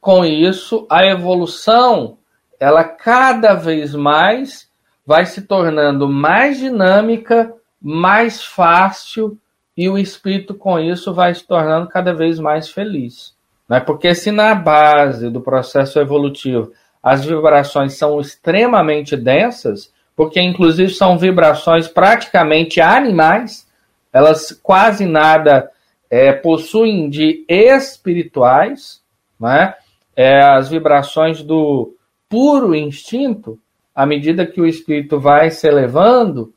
com 0.00 0.24
isso, 0.24 0.84
a 0.90 1.06
evolução 1.06 2.18
ela 2.58 2.82
cada 2.82 3.54
vez 3.54 3.94
mais 3.94 4.68
vai 5.06 5.24
se 5.24 5.42
tornando 5.42 6.08
mais 6.08 6.58
dinâmica, 6.58 7.54
mais 7.80 8.42
fácil 8.42 9.38
e 9.76 9.88
o 9.88 9.96
espírito 9.96 10.52
com 10.52 10.80
isso 10.80 11.14
vai 11.14 11.32
se 11.32 11.46
tornando 11.46 11.86
cada 11.86 12.12
vez 12.12 12.40
mais 12.40 12.68
feliz. 12.68 13.37
Né? 13.68 13.80
Porque 13.80 14.14
se 14.14 14.30
na 14.30 14.54
base 14.54 15.28
do 15.28 15.40
processo 15.40 16.00
evolutivo 16.00 16.72
as 17.02 17.24
vibrações 17.24 17.94
são 17.94 18.20
extremamente 18.20 19.16
densas, 19.16 19.92
porque 20.16 20.40
inclusive 20.40 20.90
são 20.90 21.16
vibrações 21.16 21.86
praticamente 21.86 22.80
animais, 22.80 23.68
elas 24.12 24.50
quase 24.62 25.06
nada 25.06 25.70
é, 26.10 26.32
possuem 26.32 27.08
de 27.08 27.44
espirituais, 27.48 29.00
né? 29.38 29.74
É, 30.16 30.42
as 30.42 30.68
vibrações 30.68 31.42
do 31.42 31.94
puro 32.28 32.74
instinto, 32.74 33.58
à 33.94 34.04
medida 34.04 34.44
que 34.46 34.60
o 34.60 34.66
espírito 34.66 35.20
vai 35.20 35.50
se 35.50 35.68
elevando, 35.68 36.52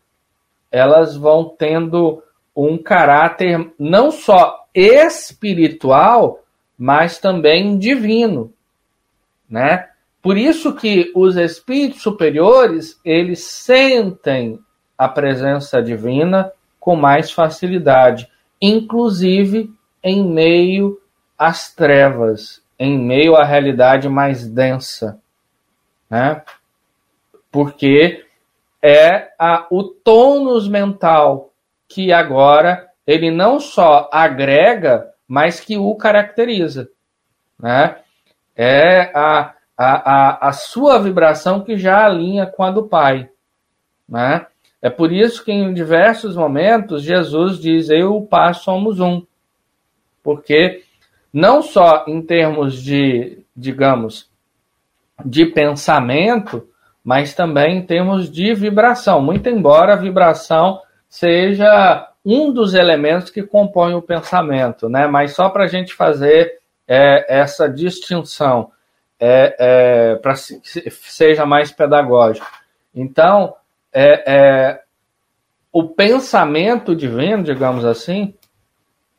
elas 0.71 1.15
vão 1.15 1.53
tendo 1.57 2.23
um 2.55 2.77
caráter 2.77 3.71
não 3.77 4.09
só 4.09 4.65
espiritual, 4.73 6.39
mas 6.81 7.19
também 7.19 7.77
divino, 7.77 8.51
né? 9.47 9.89
Por 10.19 10.35
isso 10.35 10.73
que 10.73 11.11
os 11.15 11.35
espíritos 11.35 12.01
superiores, 12.01 12.99
eles 13.05 13.43
sentem 13.43 14.59
a 14.97 15.07
presença 15.07 15.79
divina 15.79 16.51
com 16.79 16.95
mais 16.95 17.31
facilidade, 17.31 18.27
inclusive 18.59 19.71
em 20.03 20.27
meio 20.27 20.99
às 21.37 21.71
trevas, 21.71 22.63
em 22.79 22.97
meio 22.97 23.35
à 23.35 23.43
realidade 23.43 24.09
mais 24.09 24.49
densa, 24.49 25.19
né? 26.09 26.41
Porque 27.51 28.25
é 28.81 29.29
a, 29.37 29.67
o 29.69 29.83
tônus 29.83 30.67
mental 30.67 31.53
que 31.87 32.11
agora 32.11 32.89
ele 33.05 33.29
não 33.29 33.59
só 33.59 34.09
agrega, 34.11 35.11
mas 35.31 35.59
que 35.59 35.77
o 35.77 35.95
caracteriza, 35.95 36.89
né? 37.57 37.97
É 38.55 39.11
a 39.17 39.53
a, 39.81 39.85
a, 39.85 40.49
a 40.49 40.51
sua 40.51 40.99
vibração 40.99 41.61
que 41.61 41.75
já 41.75 42.05
alinha 42.05 42.45
com 42.45 42.63
a 42.63 42.69
do 42.69 42.83
Pai. 42.83 43.29
Né? 44.07 44.45
É 44.79 44.91
por 44.91 45.11
isso 45.11 45.43
que 45.43 45.51
em 45.51 45.73
diversos 45.73 46.35
momentos 46.35 47.01
Jesus 47.01 47.57
diz: 47.57 47.89
Eu 47.89 47.97
e 47.97 48.03
o 48.03 48.21
Pai 48.21 48.53
somos 48.53 48.99
um. 48.99 49.25
Porque 50.21 50.83
não 51.33 51.63
só 51.63 52.05
em 52.07 52.21
termos 52.21 52.81
de, 52.81 53.39
digamos, 53.55 54.29
de 55.25 55.47
pensamento, 55.47 56.67
mas 57.03 57.33
também 57.33 57.77
em 57.77 57.81
termos 57.81 58.29
de 58.29 58.53
vibração. 58.53 59.19
Muito 59.19 59.49
embora 59.49 59.93
a 59.93 59.97
vibração 59.97 60.79
seja 61.09 62.07
um 62.25 62.51
dos 62.51 62.73
elementos 62.73 63.29
que 63.29 63.43
compõem 63.43 63.95
o 63.95 64.01
pensamento, 64.01 64.87
né? 64.87 65.07
Mas 65.07 65.33
só 65.33 65.49
para 65.49 65.65
a 65.65 65.67
gente 65.67 65.93
fazer 65.93 66.59
é, 66.87 67.39
essa 67.39 67.67
distinção 67.67 68.71
é, 69.19 69.55
é 69.59 70.15
para 70.15 70.33
que 70.33 70.89
seja 70.89 71.45
mais 71.45 71.71
pedagógico. 71.71 72.47
Então, 72.93 73.55
é, 73.93 74.33
é, 74.33 74.81
o 75.71 75.87
pensamento 75.87 76.95
divino, 76.95 77.43
digamos 77.43 77.85
assim, 77.85 78.33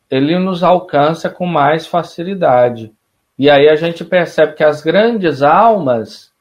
ele 0.09 0.37
nos 0.37 0.63
alcança 0.63 1.29
com 1.29 1.45
mais 1.45 1.87
facilidade. 1.87 2.93
E 3.37 3.49
aí 3.49 3.67
a 3.67 3.75
gente 3.75 4.05
percebe 4.05 4.53
que 4.53 4.63
as 4.63 4.81
grandes 4.81 5.41
almas, 5.41 6.31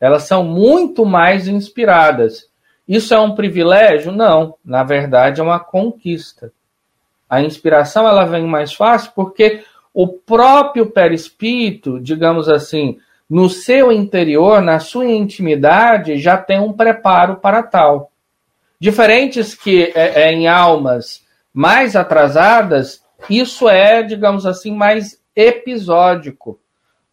elas 0.00 0.22
são 0.22 0.44
muito 0.44 1.04
mais 1.04 1.48
inspiradas. 1.48 2.48
Isso 2.88 3.12
é 3.12 3.18
um 3.18 3.34
privilégio? 3.34 4.12
Não, 4.12 4.54
na 4.64 4.84
verdade 4.84 5.40
é 5.40 5.44
uma 5.44 5.58
conquista. 5.58 6.52
A 7.28 7.40
inspiração 7.40 8.06
ela 8.06 8.24
vem 8.24 8.46
mais 8.46 8.72
fácil 8.72 9.12
porque 9.14 9.64
o 9.92 10.06
próprio 10.06 10.86
perispírito, 10.86 11.98
digamos 12.00 12.48
assim, 12.48 12.98
no 13.28 13.50
seu 13.50 13.90
interior, 13.90 14.62
na 14.62 14.78
sua 14.78 15.06
intimidade, 15.06 16.18
já 16.18 16.36
tem 16.36 16.60
um 16.60 16.72
preparo 16.72 17.36
para 17.36 17.62
tal. 17.62 18.12
Diferentes 18.78 19.54
que 19.54 19.92
é, 19.94 20.22
é, 20.22 20.32
em 20.32 20.46
almas 20.46 21.24
mais 21.52 21.96
atrasadas, 21.96 23.02
isso 23.28 23.68
é, 23.68 24.02
digamos 24.02 24.46
assim, 24.46 24.72
mais 24.72 25.20
episódico. 25.34 26.60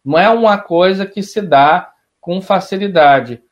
Não 0.04 0.18
é 0.18 0.28
uma 0.28 0.58
coisa 0.58 1.06
que 1.06 1.22
se 1.22 1.40
dá 1.40 1.90
com 2.20 2.40
facilidade. 2.40 3.42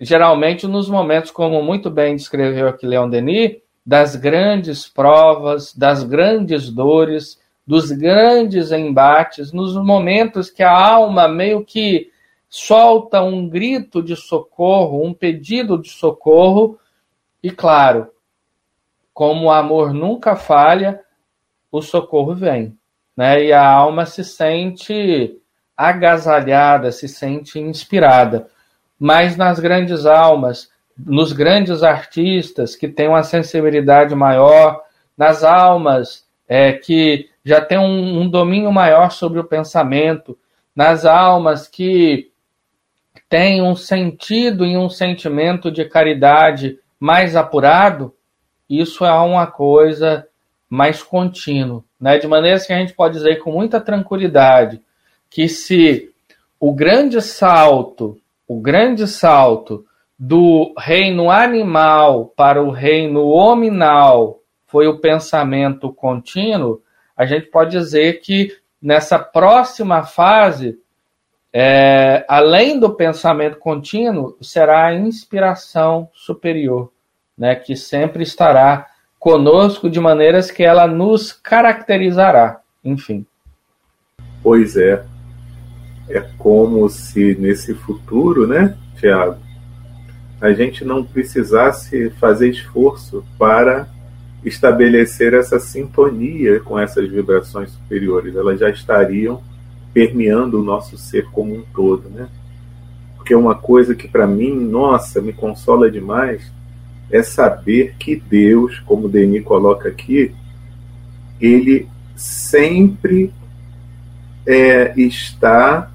Geralmente, 0.00 0.66
nos 0.66 0.88
momentos, 0.88 1.30
como 1.30 1.62
muito 1.62 1.90
bem 1.90 2.16
descreveu 2.16 2.68
aqui 2.68 2.86
Leon 2.86 3.10
Denis, 3.10 3.58
das 3.84 4.16
grandes 4.16 4.88
provas, 4.88 5.74
das 5.74 6.02
grandes 6.02 6.70
dores, 6.70 7.38
dos 7.66 7.90
grandes 7.90 8.72
embates, 8.72 9.52
nos 9.52 9.76
momentos 9.76 10.50
que 10.50 10.62
a 10.62 10.72
alma 10.72 11.28
meio 11.28 11.64
que 11.64 12.10
solta 12.48 13.22
um 13.22 13.46
grito 13.46 14.02
de 14.02 14.16
socorro, 14.16 15.04
um 15.04 15.12
pedido 15.12 15.78
de 15.78 15.90
socorro, 15.90 16.78
e 17.42 17.50
claro, 17.50 18.08
como 19.12 19.46
o 19.46 19.50
amor 19.52 19.92
nunca 19.92 20.34
falha, 20.34 21.00
o 21.70 21.82
socorro 21.82 22.34
vem, 22.34 22.76
né? 23.16 23.44
E 23.44 23.52
a 23.52 23.66
alma 23.68 24.06
se 24.06 24.24
sente 24.24 25.38
agasalhada, 25.76 26.90
se 26.90 27.06
sente 27.06 27.58
inspirada. 27.60 28.48
Mas 29.00 29.34
nas 29.34 29.58
grandes 29.58 30.04
almas, 30.04 30.70
nos 30.96 31.32
grandes 31.32 31.82
artistas 31.82 32.76
que 32.76 32.86
têm 32.86 33.08
uma 33.08 33.22
sensibilidade 33.22 34.14
maior, 34.14 34.82
nas 35.16 35.42
almas 35.42 36.26
é, 36.46 36.74
que 36.74 37.30
já 37.42 37.60
tem 37.60 37.78
um, 37.78 38.20
um 38.20 38.28
domínio 38.28 38.70
maior 38.70 39.10
sobre 39.10 39.40
o 39.40 39.44
pensamento, 39.44 40.36
nas 40.76 41.06
almas 41.06 41.66
que 41.66 42.30
têm 43.28 43.62
um 43.62 43.74
sentido 43.74 44.66
e 44.66 44.76
um 44.76 44.90
sentimento 44.90 45.70
de 45.70 45.84
caridade 45.84 46.78
mais 46.98 47.34
apurado, 47.36 48.14
isso 48.68 49.04
é 49.04 49.12
uma 49.12 49.46
coisa 49.46 50.26
mais 50.68 51.02
contínua, 51.02 51.82
né? 52.00 52.18
De 52.18 52.28
maneira 52.28 52.60
que 52.60 52.72
a 52.72 52.78
gente 52.78 52.92
pode 52.92 53.14
dizer 53.14 53.38
com 53.38 53.50
muita 53.50 53.80
tranquilidade 53.80 54.80
que 55.28 55.48
se 55.48 56.10
o 56.58 56.72
grande 56.72 57.22
salto, 57.22 58.19
o 58.50 58.60
grande 58.60 59.06
salto 59.06 59.86
do 60.18 60.74
reino 60.76 61.30
animal 61.30 62.32
para 62.34 62.60
o 62.60 62.72
reino 62.72 63.28
hominal 63.28 64.40
foi 64.66 64.88
o 64.88 64.98
pensamento 64.98 65.92
contínuo, 65.92 66.82
a 67.16 67.24
gente 67.24 67.46
pode 67.46 67.70
dizer 67.70 68.20
que 68.20 68.52
nessa 68.82 69.20
próxima 69.20 70.02
fase, 70.02 70.80
é, 71.52 72.24
além 72.28 72.80
do 72.80 72.92
pensamento 72.92 73.56
contínuo, 73.56 74.36
será 74.42 74.86
a 74.86 74.94
inspiração 74.96 76.08
superior, 76.12 76.90
né, 77.38 77.54
que 77.54 77.76
sempre 77.76 78.24
estará 78.24 78.88
conosco 79.16 79.88
de 79.88 80.00
maneiras 80.00 80.50
que 80.50 80.64
ela 80.64 80.88
nos 80.88 81.32
caracterizará, 81.32 82.60
enfim. 82.84 83.24
Pois 84.42 84.76
é. 84.76 85.04
É 86.10 86.20
como 86.36 86.88
se 86.88 87.36
nesse 87.36 87.72
futuro, 87.72 88.46
né, 88.46 88.76
Tiago, 88.96 89.36
a 90.40 90.52
gente 90.52 90.84
não 90.84 91.04
precisasse 91.04 92.10
fazer 92.18 92.50
esforço 92.50 93.24
para 93.38 93.88
estabelecer 94.44 95.34
essa 95.34 95.60
sintonia 95.60 96.60
com 96.60 96.78
essas 96.78 97.08
vibrações 97.08 97.70
superiores. 97.70 98.34
Elas 98.34 98.58
já 98.58 98.70
estariam 98.70 99.42
permeando 99.92 100.60
o 100.60 100.64
nosso 100.64 100.96
ser 100.96 101.26
como 101.30 101.54
um 101.54 101.62
todo, 101.74 102.08
né? 102.08 102.28
Porque 103.16 103.34
uma 103.34 103.54
coisa 103.54 103.94
que 103.94 104.08
para 104.08 104.26
mim, 104.26 104.52
nossa, 104.54 105.20
me 105.20 105.32
consola 105.32 105.90
demais 105.90 106.50
é 107.10 107.22
saber 107.22 107.94
que 107.98 108.16
Deus, 108.16 108.80
como 108.80 109.06
o 109.06 109.08
Denis 109.08 109.44
coloca 109.44 109.88
aqui, 109.88 110.34
ele 111.40 111.86
sempre 112.16 113.32
é, 114.46 114.94
está 114.96 115.89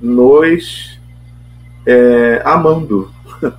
nos 0.00 0.98
é, 1.86 2.42
amando. 2.44 3.10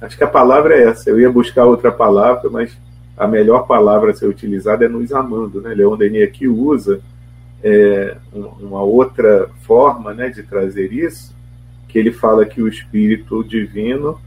Acho 0.00 0.16
que 0.16 0.24
a 0.24 0.28
palavra 0.28 0.74
é 0.74 0.84
essa. 0.84 1.10
Eu 1.10 1.18
ia 1.18 1.30
buscar 1.30 1.64
outra 1.64 1.90
palavra, 1.90 2.50
mas 2.50 2.76
a 3.16 3.26
melhor 3.26 3.66
palavra 3.66 4.10
a 4.10 4.14
ser 4.14 4.26
utilizada 4.26 4.84
é 4.84 4.88
nos 4.88 5.12
amando. 5.12 5.60
Né? 5.60 5.74
Leon 5.74 5.96
Denis 5.96 6.24
aqui 6.24 6.46
usa 6.46 7.00
é, 7.62 8.16
uma 8.32 8.82
outra 8.82 9.48
forma 9.62 10.12
né, 10.12 10.28
de 10.28 10.42
trazer 10.42 10.92
isso, 10.92 11.34
que 11.88 11.98
ele 11.98 12.12
fala 12.12 12.44
que 12.44 12.60
o 12.60 12.68
Espírito 12.68 13.42
Divino 13.42 14.20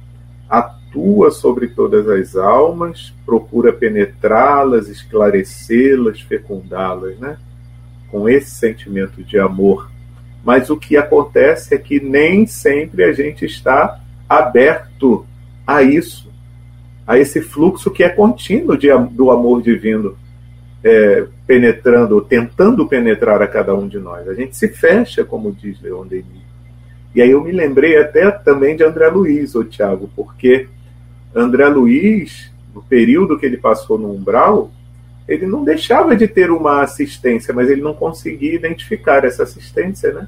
atua 0.50 1.30
sobre 1.30 1.68
todas 1.68 2.08
as 2.08 2.36
almas, 2.36 3.14
procura 3.26 3.74
penetrá-las, 3.74 4.88
esclarecê-las, 4.88 6.22
fecundá-las, 6.22 7.20
né? 7.20 7.38
com 8.10 8.28
esse 8.28 8.52
sentimento 8.52 9.22
de 9.24 9.38
amor. 9.38 9.92
Mas 10.44 10.70
o 10.70 10.78
que 10.78 10.96
acontece 10.96 11.76
é 11.76 11.78
que 11.78 12.00
nem 12.00 12.46
sempre 12.46 13.04
a 13.04 13.12
gente 13.12 13.46
está 13.46 14.00
aberto 14.28 15.26
a 15.66 15.84
isso, 15.84 16.32
a 17.06 17.18
esse 17.18 17.42
fluxo 17.42 17.92
que 17.92 18.04
é 18.04 18.10
contínuo 18.10 18.78
de, 18.78 18.88
do 19.12 19.32
amor 19.32 19.62
divino 19.62 20.18
é, 20.84 21.26
penetrando, 21.46 22.22
tentando 22.22 22.88
penetrar 22.88 23.42
a 23.42 23.48
cada 23.48 23.74
um 23.74 23.88
de 23.88 24.00
nós. 24.00 24.28
A 24.28 24.34
gente 24.34 24.56
se 24.56 24.68
fecha, 24.70 25.24
como 25.24 25.52
diz 25.52 25.82
Leon 25.82 26.06
Denis. 26.06 26.48
E 27.16 27.22
aí 27.22 27.32
eu 27.32 27.44
me 27.44 27.52
lembrei 27.52 27.98
até 27.98 28.30
também 28.30 28.76
de 28.76 28.84
André 28.84 29.08
Luiz, 29.08 29.54
Tiago, 29.70 30.10
porque 30.16 30.68
André 31.34 31.68
Luiz, 31.68 32.52
no 32.74 32.82
período 32.82 33.38
que 33.38 33.46
ele 33.46 33.58
passou 33.58 33.98
no 33.98 34.12
umbral, 34.12 34.72
ele 35.28 35.46
não 35.46 35.64
deixava 35.64 36.16
de 36.16 36.28
ter 36.28 36.50
uma 36.50 36.82
assistência, 36.82 37.54
mas 37.54 37.70
ele 37.70 37.82
não 37.82 37.94
conseguia 37.94 38.56
identificar 38.56 39.26
essa 39.26 39.44
assistência, 39.44 40.14
né? 40.14 40.28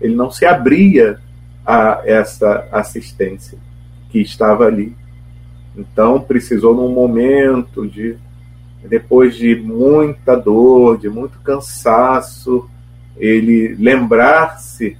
Ele 0.00 0.14
não 0.14 0.30
se 0.30 0.44
abria 0.44 1.18
a 1.64 2.02
essa 2.04 2.68
assistência 2.72 3.58
que 4.10 4.20
estava 4.20 4.66
ali. 4.66 4.94
Então 5.76 6.20
precisou 6.20 6.74
num 6.74 6.88
momento 6.88 7.86
de 7.86 8.16
depois 8.88 9.34
de 9.34 9.54
muita 9.56 10.36
dor, 10.36 10.98
de 10.98 11.08
muito 11.08 11.38
cansaço, 11.40 12.68
ele 13.16 13.74
lembrar-se 13.78 14.96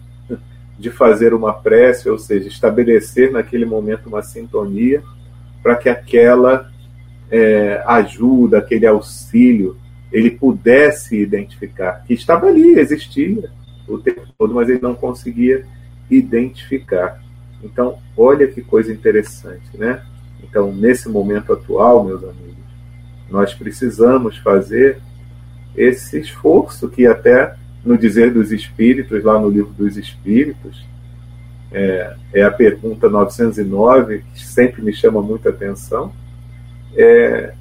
de 0.79 0.91
fazer 0.91 1.35
uma 1.35 1.53
prece, 1.53 2.09
ou 2.09 2.19
seja, 2.19 2.49
estabelecer 2.49 3.31
naquele 3.31 3.67
momento 3.67 4.07
uma 4.07 4.23
sintonia 4.23 5.03
para 5.63 5.77
que 5.77 5.89
aquela 5.89 6.71
é, 7.31 7.83
ajuda, 7.87 8.59
aquele 8.59 8.87
auxílio, 8.87 9.77
ele 10.13 10.31
pudesse 10.31 11.17
identificar, 11.17 12.05
que 12.07 12.15
estava 12.15 12.47
ali, 12.47 12.79
existia 12.79 13.51
o 13.89 13.99
tempo 13.99 14.23
todo, 14.39 14.55
mas 14.55 14.69
ele 14.69 14.81
não 14.81 14.95
conseguia 14.95 15.65
identificar. 16.11 17.21
Então, 17.63 17.99
olha 18.17 18.47
que 18.47 18.63
coisa 18.63 18.93
interessante, 18.93 19.77
né? 19.77 20.03
Então, 20.43 20.73
nesse 20.73 21.09
momento 21.09 21.53
atual, 21.53 22.05
meus 22.05 22.23
amigos, 22.23 22.55
nós 23.31 23.55
precisamos 23.55 24.39
fazer 24.39 24.99
esse 25.77 26.21
esforço 26.21 26.89
que 26.89 27.07
até 27.07 27.57
no 27.85 27.99
dizer 27.99 28.33
dos 28.33 28.53
espíritos, 28.53 29.25
lá 29.25 29.39
no 29.39 29.51
livro 29.51 29.73
dos 29.73 29.97
espíritos, 29.97 30.87
é, 31.73 32.15
é 32.33 32.43
a 32.43 32.51
pergunta 32.51 33.09
909, 33.09 34.23
que 34.33 34.45
sempre 34.45 34.81
me 34.81 34.93
chama 34.93 35.21
muita 35.21 35.51
atenção, 35.51 36.13
é, 36.97 37.55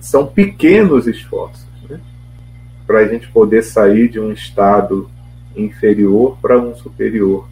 são 0.00 0.26
pequenos 0.26 1.06
esforços 1.06 1.66
né, 1.88 2.00
para 2.86 3.00
a 3.00 3.08
gente 3.08 3.28
poder 3.28 3.62
sair 3.62 4.08
de 4.08 4.18
um 4.18 4.32
estado 4.32 5.08
inferior 5.56 6.38
para 6.40 6.58
um 6.58 6.74
superior. 6.74 7.48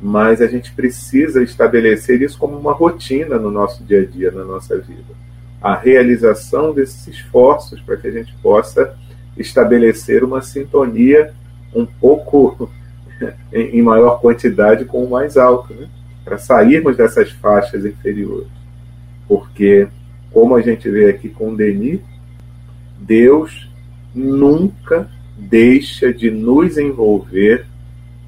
Mas 0.00 0.40
a 0.40 0.46
gente 0.46 0.72
precisa 0.72 1.42
estabelecer 1.42 2.22
isso 2.22 2.38
como 2.38 2.58
uma 2.58 2.72
rotina 2.72 3.38
no 3.38 3.50
nosso 3.50 3.84
dia 3.84 4.00
a 4.00 4.06
dia, 4.06 4.30
na 4.30 4.44
nossa 4.44 4.78
vida. 4.78 5.14
A 5.60 5.76
realização 5.76 6.72
desses 6.72 7.06
esforços 7.06 7.80
para 7.82 7.96
que 7.96 8.08
a 8.08 8.10
gente 8.10 8.34
possa 8.42 8.96
estabelecer 9.36 10.24
uma 10.24 10.40
sintonia 10.40 11.34
um 11.74 11.84
pouco 11.84 12.70
em 13.52 13.82
maior 13.82 14.20
quantidade 14.20 14.86
com 14.86 15.04
o 15.04 15.10
mais 15.10 15.36
alto, 15.36 15.74
né? 15.74 15.88
para 16.24 16.38
sairmos 16.38 16.96
dessas 16.96 17.30
faixas 17.32 17.84
inferiores. 17.84 18.48
Porque 19.28 19.88
como 20.32 20.54
a 20.54 20.60
gente 20.60 20.88
vê 20.88 21.10
aqui 21.10 21.28
com 21.28 21.54
Denis, 21.54 22.00
Deus 22.98 23.68
nunca 24.14 25.10
deixa 25.36 26.12
de 26.12 26.30
nos 26.30 26.76
envolver 26.76 27.66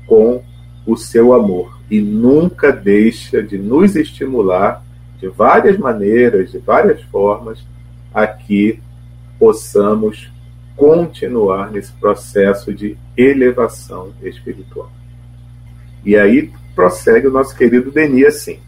com 0.07 0.43
o 0.87 0.97
seu 0.97 1.33
amor 1.33 1.79
e 1.91 2.01
nunca 2.01 2.73
deixa 2.73 3.43
de 3.43 3.59
nos 3.59 3.95
estimular 3.95 4.85
de 5.21 5.29
várias 5.29 5.79
maneiras, 5.79 6.51
de 6.51 6.59
várias 6.59 7.03
formas, 7.03 7.65
a 8.12 8.27
que 8.27 8.81
possamos 9.38 10.31
continuar 10.77 11.71
nesse 11.71 11.93
processo 11.93 12.73
de 12.73 12.97
elevação 13.17 14.12
espiritual. 14.23 14.91
E 16.05 16.17
aí 16.17 16.51
prossegue 16.75 17.29
o 17.29 17.31
nosso 17.31 17.57
querido 17.57 17.91
Denis 17.91 18.27
assim. 18.27 18.59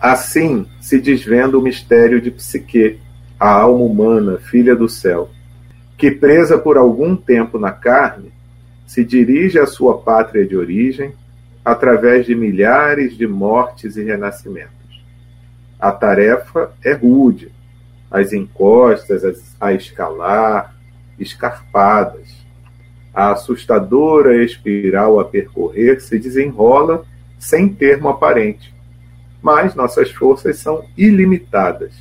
Assim 0.00 0.64
se 0.80 1.00
desvenda 1.00 1.58
o 1.58 1.62
mistério 1.62 2.20
de 2.20 2.30
Psique, 2.30 3.00
a 3.38 3.50
alma 3.50 3.84
humana, 3.84 4.38
filha 4.38 4.74
do 4.74 4.88
céu, 4.88 5.28
que 5.96 6.08
presa 6.08 6.56
por 6.56 6.76
algum 6.76 7.16
tempo 7.16 7.58
na 7.58 7.72
carne, 7.72 8.32
se 8.86 9.04
dirige 9.04 9.58
à 9.58 9.66
sua 9.66 9.98
pátria 9.98 10.46
de 10.46 10.56
origem 10.56 11.12
através 11.64 12.26
de 12.26 12.34
milhares 12.34 13.16
de 13.16 13.26
mortes 13.26 13.96
e 13.96 14.04
renascimentos. 14.04 14.72
A 15.80 15.90
tarefa 15.90 16.72
é 16.84 16.92
rude, 16.92 17.52
as 18.08 18.32
encostas 18.32 19.56
a 19.60 19.72
escalar, 19.72 20.76
escarpadas. 21.18 22.36
A 23.12 23.32
assustadora 23.32 24.44
espiral 24.44 25.18
a 25.18 25.24
percorrer 25.24 26.00
se 26.00 26.20
desenrola 26.20 27.04
sem 27.36 27.68
termo 27.68 28.08
aparente 28.08 28.77
mas 29.42 29.74
nossas 29.74 30.10
forças 30.10 30.58
são 30.58 30.84
ilimitadas, 30.96 31.94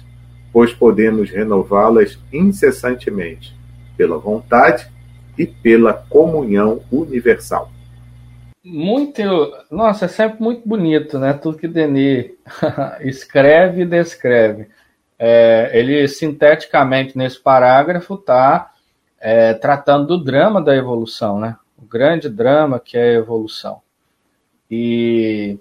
pois 0.52 0.73
podemos 0.73 1.30
renová-las 1.30 2.19
incessantemente, 2.32 3.56
pela 3.95 4.17
vontade 4.17 4.89
e 5.38 5.45
pela 5.45 5.93
comunhão 5.93 6.82
universal. 6.91 7.71
Muito, 8.63 9.23
nossa, 9.71 10.06
é 10.06 10.08
sempre 10.08 10.41
muito 10.43 10.67
bonito, 10.67 11.17
né? 11.17 11.32
Tudo 11.34 11.58
que 11.58 11.67
Denis 11.67 12.32
escreve 13.02 13.84
e 13.84 13.86
descreve. 13.86 14.67
É, 15.17 15.71
ele 15.73 16.08
sinteticamente 16.08 17.17
nesse 17.17 17.39
parágrafo 17.39 18.15
está 18.15 18.73
é, 19.19 19.54
tratando 19.54 20.08
do 20.08 20.23
drama 20.23 20.62
da 20.62 20.76
evolução, 20.76 21.39
né? 21.39 21.56
O 21.78 21.86
grande 21.86 22.30
drama 22.30 22.80
que 22.80 22.97
é 22.97 23.04
a 23.04 23.13
evolução. 23.13 23.82
E 24.69 25.58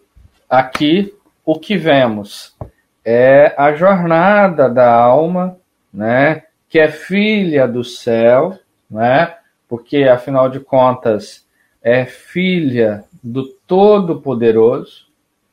aqui 0.49 1.15
o 1.47 1.59
que 1.61 1.77
vemos 1.77 2.57
é 3.05 3.55
a 3.57 3.73
jornada 3.73 4.69
da 4.69 4.93
alma, 4.93 5.57
né, 5.95 6.43
que 6.69 6.81
é 6.81 6.89
filha 6.89 7.69
do 7.69 7.85
céu, 7.85 8.59
né, 8.91 9.37
porque 9.69 10.03
afinal 10.03 10.49
de 10.49 10.59
contas 10.59 11.47
é 11.81 12.05
filha 12.05 13.05
do 13.23 13.45
Todo-Poderoso, 13.65 15.07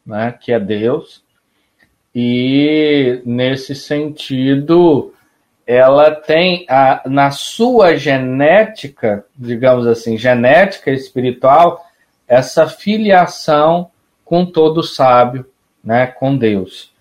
né, 0.04 0.36
que 0.42 0.52
é 0.52 0.60
Deus, 0.60 1.24
e 2.14 3.22
nesse 3.24 3.76
sentido 3.76 5.14
ela 5.66 6.12
tem 6.12 6.66
a, 6.68 7.04
na 7.06 7.30
sua 7.30 7.96
genética, 7.96 9.26
digamos 9.36 9.86
assim, 9.86 10.18
genética 10.18 10.90
espiritual, 10.92 11.86
essa 12.28 12.68
filiação 12.68 13.92
com 14.26 14.46
todo 14.46 14.82
sábio, 14.82 15.46
né, 15.84 16.08
com 16.08 16.38
Deus. 16.38 16.92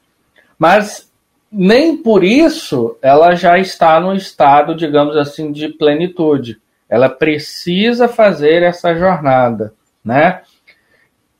Mas 0.59 1.11
nem 1.51 1.97
por 1.97 2.25
isso 2.25 2.97
ela 3.03 3.35
já 3.35 3.59
está 3.59 4.01
no 4.01 4.15
estado, 4.15 4.75
digamos 4.75 5.17
assim, 5.17 5.53
de 5.53 5.69
plenitude. 5.69 6.61
Ela 6.89 7.09
precisa 7.09 8.09
fazer 8.09 8.63
essa 8.63 8.95
jornada, 8.95 9.75
né? 10.05 10.43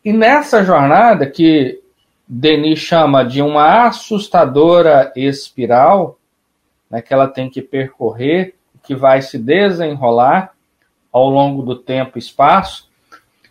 E 0.05 0.13
nessa 0.13 0.65
jornada 0.65 1.27
que 1.27 1.81
Denis 2.27 2.79
chama 2.79 3.25
de 3.25 3.43
uma 3.43 3.87
assustadora 3.87 5.13
espiral, 5.15 6.19
né, 6.91 7.01
que 7.01 7.13
ela 7.13 7.29
tem 7.29 7.49
que 7.49 7.63
percorrer, 7.63 8.55
que 8.83 8.95
vai 8.95 9.23
se 9.23 9.39
desenrolar 9.39 10.53
ao 11.13 11.29
longo 11.29 11.63
do 11.63 11.77
tempo 11.77 12.17
e 12.17 12.19
espaço, 12.19 12.89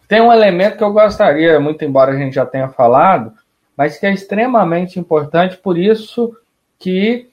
tem 0.08 0.20
um 0.20 0.34
elemento 0.34 0.78
que 0.78 0.84
eu 0.84 0.92
gostaria, 0.92 1.60
muito 1.60 1.86
embora 1.86 2.12
a 2.12 2.18
gente 2.18 2.34
já 2.34 2.46
tenha 2.46 2.68
falado, 2.70 3.34
mas 3.82 3.98
que 3.98 4.06
é 4.06 4.14
extremamente 4.14 5.00
importante, 5.00 5.58
por 5.58 5.76
isso 5.76 6.38
que 6.78 7.32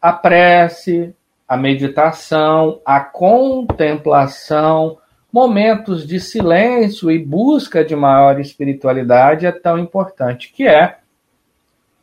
a 0.00 0.12
prece, 0.12 1.12
a 1.48 1.56
meditação, 1.56 2.80
a 2.86 3.00
contemplação, 3.00 4.98
momentos 5.32 6.06
de 6.06 6.20
silêncio 6.20 7.10
e 7.10 7.18
busca 7.18 7.84
de 7.84 7.96
maior 7.96 8.38
espiritualidade 8.38 9.46
é 9.46 9.50
tão 9.50 9.76
importante, 9.80 10.52
que 10.52 10.64
é 10.64 10.98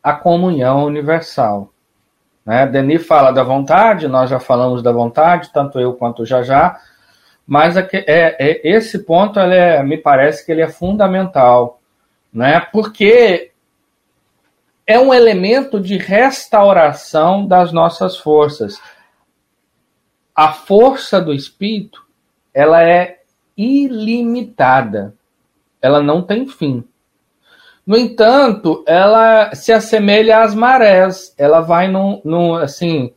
a 0.04 0.12
comunhão 0.12 0.84
universal. 0.84 1.70
Né? 2.46 2.68
Denis 2.68 3.08
fala 3.08 3.32
da 3.32 3.42
vontade, 3.42 4.10
nós 4.10 4.30
já 4.30 4.38
falamos 4.38 4.84
da 4.84 4.92
vontade, 4.92 5.54
tanto 5.54 5.80
eu 5.80 5.94
quanto 5.94 6.26
já 6.26 6.44
já, 6.44 6.78
mas 7.48 7.78
é, 7.78 7.88
é, 7.94 8.62
esse 8.68 9.00
ponto 9.06 9.40
ele 9.40 9.56
é, 9.56 9.82
me 9.82 9.98
parece 9.98 10.46
que 10.46 10.52
ele 10.52 10.62
é 10.62 10.68
fundamental 10.68 11.80
né? 12.36 12.60
Porque 12.60 13.52
é 14.86 15.00
um 15.00 15.14
elemento 15.14 15.80
de 15.80 15.98
restauração 15.98 17.48
das 17.48 17.72
nossas 17.72 18.18
forças. 18.18 18.80
A 20.36 20.52
força 20.52 21.22
do 21.22 21.34
espírito, 21.34 22.06
ela 22.54 22.84
é 22.84 23.22
ilimitada. 23.56 25.16
Ela 25.82 26.04
não 26.04 26.22
tem 26.22 26.46
fim. 26.46 26.84
No 27.88 27.96
entanto, 27.96 28.84
ela 28.86 29.56
se 29.56 29.72
assemelha 29.72 30.42
às 30.42 30.54
marés. 30.54 31.34
Ela 31.38 31.62
vai 31.62 31.88
num, 31.88 32.20
num 32.26 32.56
assim, 32.56 33.14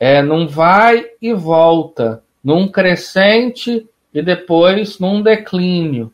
é, 0.00 0.22
num 0.22 0.46
vai 0.46 1.04
e 1.20 1.34
volta, 1.34 2.22
num 2.42 2.66
crescente 2.66 3.86
e 4.12 4.22
depois 4.22 4.98
num 4.98 5.20
declínio, 5.20 6.10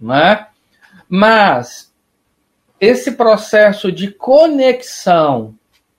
né? 0.00 0.46
Mas 1.08 1.89
esse 2.80 3.12
processo 3.12 3.92
de 3.92 4.10
conexão, 4.10 5.54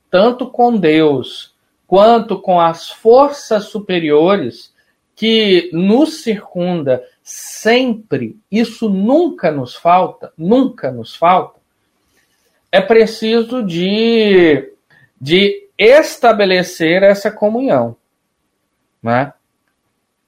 tanto 0.10 0.50
com 0.50 0.76
Deus 0.76 1.54
quanto 1.86 2.40
com 2.40 2.60
as 2.60 2.90
forças 2.90 3.66
superiores 3.66 4.74
que 5.16 5.70
nos 5.74 6.24
circunda 6.24 7.04
sempre, 7.22 8.40
isso 8.52 8.90
nunca 8.90 9.52
nos 9.52 9.76
falta, 9.76 10.34
nunca 10.38 10.92
nos 10.92 11.16
falta, 11.16 11.60
é 12.72 12.82
preciso 12.82 13.62
de, 13.62 14.74
de 15.20 15.68
estabelecer 15.78 17.04
essa 17.04 17.30
comunhão. 17.30 17.96
Né? 19.04 19.34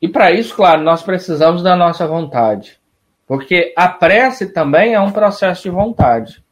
E 0.02 0.08
para 0.08 0.32
isso, 0.32 0.54
claro, 0.54 0.84
nós 0.84 1.02
precisamos 1.02 1.64
da 1.64 1.76
nossa 1.76 2.06
vontade. 2.06 2.80
Porque 3.26 3.74
a 3.76 3.88
prece 3.88 4.52
também 4.52 4.94
é 4.94 5.00
um 5.00 5.12
processo 5.12 5.64
de 5.64 5.70
vontade. 5.70 6.44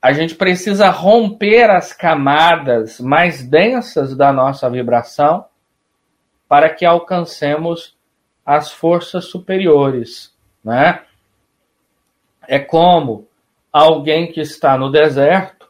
A 0.00 0.12
gente 0.12 0.34
precisa 0.34 0.90
romper 0.90 1.70
as 1.70 1.92
camadas 1.92 3.00
mais 3.00 3.46
densas 3.46 4.14
da 4.16 4.32
nossa 4.32 4.68
vibração 4.68 5.46
para 6.48 6.68
que 6.68 6.84
alcancemos 6.84 7.96
as 8.44 8.70
forças 8.70 9.24
superiores, 9.24 10.34
né? 10.62 11.02
É 12.46 12.58
como 12.58 13.26
alguém 13.72 14.30
que 14.30 14.40
está 14.40 14.76
no 14.76 14.90
deserto 14.90 15.68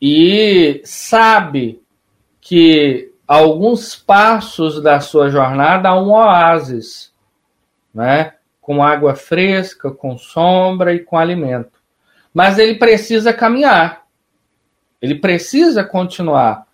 e 0.00 0.80
sabe 0.84 1.82
que 2.40 3.12
alguns 3.26 3.96
passos 3.96 4.80
da 4.82 5.00
sua 5.00 5.28
jornada 5.28 5.88
há 5.88 6.00
um 6.00 6.10
oásis, 6.10 7.12
né? 7.92 8.34
Com 8.62 8.82
água 8.82 9.14
fresca, 9.14 9.90
com 9.90 10.16
sombra 10.16 10.94
e 10.94 11.00
com 11.00 11.18
alimento. 11.18 11.78
Mas 12.32 12.58
ele 12.58 12.76
precisa 12.76 13.34
caminhar. 13.34 14.06
Ele 15.02 15.16
precisa 15.16 15.84
continuar. 15.84 16.66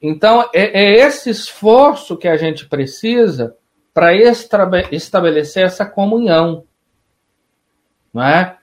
Então, 0.00 0.48
é, 0.54 0.84
é 0.84 0.94
esse 1.00 1.30
esforço 1.30 2.16
que 2.16 2.28
a 2.28 2.36
gente 2.36 2.68
precisa 2.68 3.56
para 3.92 4.12
estabelecer 4.92 5.64
essa 5.64 5.84
comunhão 5.84 6.64
não 8.14 8.22
é? 8.22 8.56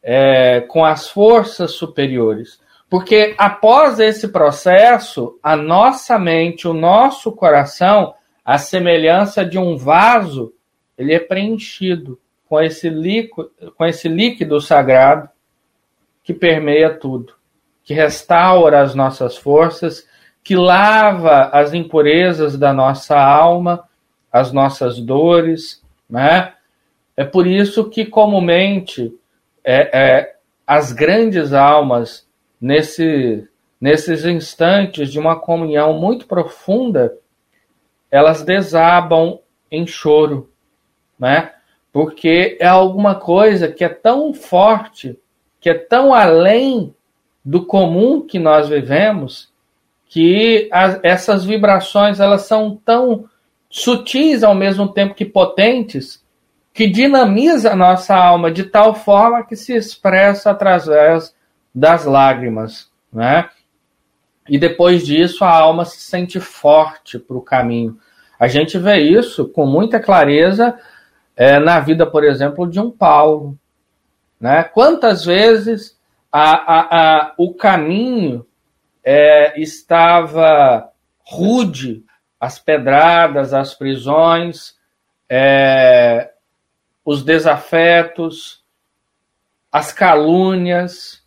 é? 0.00 0.60
com 0.60 0.84
as 0.84 1.08
forças 1.08 1.72
superiores. 1.72 2.60
Porque 2.88 3.34
após 3.36 3.98
esse 3.98 4.28
processo, 4.28 5.38
a 5.42 5.56
nossa 5.56 6.16
mente, 6.18 6.68
o 6.68 6.72
nosso 6.72 7.32
coração, 7.32 8.14
a 8.44 8.58
semelhança 8.58 9.44
de 9.44 9.58
um 9.58 9.76
vaso, 9.76 10.52
ele 10.96 11.14
é 11.14 11.18
preenchido 11.18 12.18
com 12.48 12.60
esse 12.60 12.88
líquido, 12.88 13.50
com 13.76 13.84
esse 13.84 14.08
líquido 14.08 14.60
sagrado 14.60 15.28
que 16.22 16.32
permeia 16.32 16.92
tudo, 16.92 17.34
que 17.84 17.94
restaura 17.94 18.82
as 18.82 18.94
nossas 18.94 19.36
forças, 19.36 20.06
que 20.42 20.56
lava 20.56 21.50
as 21.52 21.74
impurezas 21.74 22.56
da 22.56 22.72
nossa 22.72 23.18
alma, 23.18 23.84
as 24.32 24.52
nossas 24.52 25.00
dores, 25.00 25.82
né? 26.08 26.52
É 27.16 27.24
por 27.24 27.46
isso 27.46 27.88
que 27.88 28.04
comumente 28.04 29.12
é, 29.64 29.98
é, 29.98 30.36
as 30.66 30.92
grandes 30.92 31.52
almas 31.52 32.28
nesse, 32.60 33.48
nesses 33.80 34.24
instantes 34.24 35.10
de 35.10 35.18
uma 35.18 35.38
comunhão 35.38 35.94
muito 35.94 36.26
profunda, 36.26 37.16
elas 38.10 38.42
desabam 38.42 39.40
em 39.70 39.86
choro, 39.86 40.50
né? 41.18 41.52
Porque 41.92 42.56
é 42.60 42.66
alguma 42.66 43.14
coisa 43.14 43.68
que 43.68 43.84
é 43.84 43.88
tão 43.88 44.34
forte, 44.34 45.18
que 45.60 45.70
é 45.70 45.74
tão 45.74 46.12
além 46.12 46.94
do 47.44 47.64
comum 47.64 48.20
que 48.20 48.38
nós 48.38 48.68
vivemos, 48.68 49.52
que 50.08 50.68
as, 50.72 51.00
essas 51.02 51.44
vibrações 51.44 52.20
elas 52.20 52.42
são 52.42 52.78
tão 52.84 53.28
sutis 53.68 54.42
ao 54.42 54.54
mesmo 54.54 54.88
tempo 54.88 55.14
que 55.14 55.24
potentes, 55.24 56.24
que 56.72 56.86
dinamiza 56.86 57.72
a 57.72 57.76
nossa 57.76 58.14
alma 58.14 58.50
de 58.50 58.64
tal 58.64 58.94
forma 58.94 59.44
que 59.44 59.56
se 59.56 59.74
expressa 59.74 60.50
através 60.50 61.34
das 61.74 62.04
lágrimas, 62.04 62.90
né? 63.12 63.48
E 64.48 64.58
depois 64.58 65.04
disso 65.04 65.44
a 65.44 65.50
alma 65.50 65.84
se 65.84 66.00
sente 66.00 66.38
forte 66.38 67.18
para 67.18 67.36
o 67.36 67.42
caminho. 67.42 67.98
A 68.38 68.46
gente 68.46 68.78
vê 68.78 68.98
isso 68.98 69.48
com 69.48 69.66
muita 69.66 69.98
clareza 69.98 70.78
é, 71.36 71.60
na 71.60 71.78
vida, 71.78 72.06
por 72.06 72.24
exemplo, 72.24 72.66
de 72.66 72.80
um 72.80 72.90
Paulo. 72.90 73.58
Né? 74.40 74.64
Quantas 74.64 75.24
vezes 75.24 75.98
a, 76.32 76.50
a, 76.50 76.80
a, 76.80 77.34
o 77.36 77.54
caminho 77.54 78.46
é, 79.04 79.60
estava 79.60 80.90
rude 81.24 82.04
as 82.40 82.58
pedradas, 82.58 83.52
as 83.52 83.74
prisões, 83.74 84.74
é, 85.28 86.32
os 87.04 87.22
desafetos, 87.22 88.64
as 89.70 89.92
calúnias, 89.92 91.22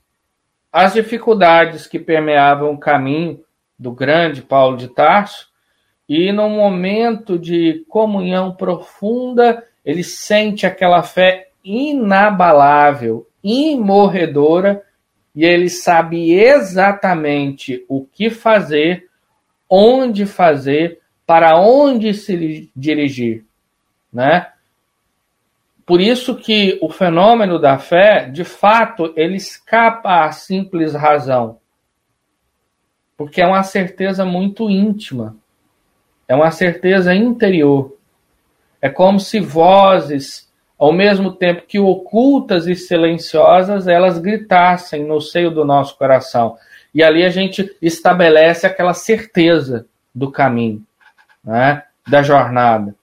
as 0.71 0.93
dificuldades 0.93 1.87
que 1.87 1.99
permeavam 1.99 2.71
o 2.71 2.79
caminho 2.79 3.43
do 3.77 3.91
grande 3.91 4.41
Paulo 4.41 4.77
de 4.77 4.87
Tarso, 4.87 5.49
e 6.07 6.31
num 6.31 6.49
momento 6.49 7.37
de 7.37 7.85
comunhão 7.87 8.55
profunda, 8.55 9.63
ele 9.83 10.03
sente 10.03 10.65
aquela 10.65 11.03
fé 11.03 11.49
inabalável, 11.63 13.27
imorredora, 13.43 14.83
e 15.35 15.45
ele 15.45 15.69
sabe 15.69 16.33
exatamente 16.33 17.85
o 17.87 18.05
que 18.05 18.29
fazer, 18.29 19.07
onde 19.69 20.25
fazer, 20.25 20.99
para 21.25 21.59
onde 21.59 22.13
se 22.13 22.69
dirigir, 22.75 23.45
né? 24.11 24.51
Por 25.85 26.01
isso 26.01 26.35
que 26.35 26.77
o 26.81 26.89
fenômeno 26.89 27.57
da 27.57 27.79
fé, 27.79 28.29
de 28.29 28.43
fato, 28.43 29.11
ele 29.15 29.37
escapa 29.37 30.23
à 30.23 30.31
simples 30.31 30.93
razão. 30.93 31.57
Porque 33.17 33.41
é 33.41 33.47
uma 33.47 33.63
certeza 33.63 34.23
muito 34.23 34.69
íntima. 34.69 35.35
É 36.27 36.35
uma 36.35 36.51
certeza 36.51 37.15
interior. 37.15 37.98
É 38.81 38.89
como 38.89 39.19
se 39.19 39.39
vozes, 39.39 40.49
ao 40.77 40.93
mesmo 40.93 41.31
tempo 41.33 41.63
que 41.67 41.79
ocultas 41.79 42.67
e 42.67 42.75
silenciosas, 42.75 43.87
elas 43.87 44.17
gritassem 44.17 45.05
no 45.05 45.19
seio 45.19 45.51
do 45.51 45.65
nosso 45.65 45.97
coração. 45.97 46.55
E 46.93 47.03
ali 47.03 47.23
a 47.23 47.29
gente 47.29 47.75
estabelece 47.81 48.65
aquela 48.65 48.93
certeza 48.93 49.85
do 50.15 50.31
caminho 50.31 50.83
né, 51.43 51.83
da 52.07 52.21
jornada. 52.21 52.95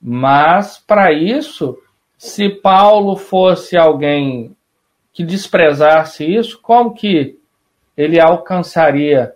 Mas, 0.00 0.78
para 0.78 1.12
isso, 1.12 1.78
se 2.18 2.48
Paulo 2.48 3.16
fosse 3.16 3.76
alguém 3.76 4.56
que 5.12 5.22
desprezasse 5.22 6.24
isso, 6.24 6.58
como 6.60 6.94
que 6.94 7.38
ele 7.96 8.18
alcançaria 8.20 9.34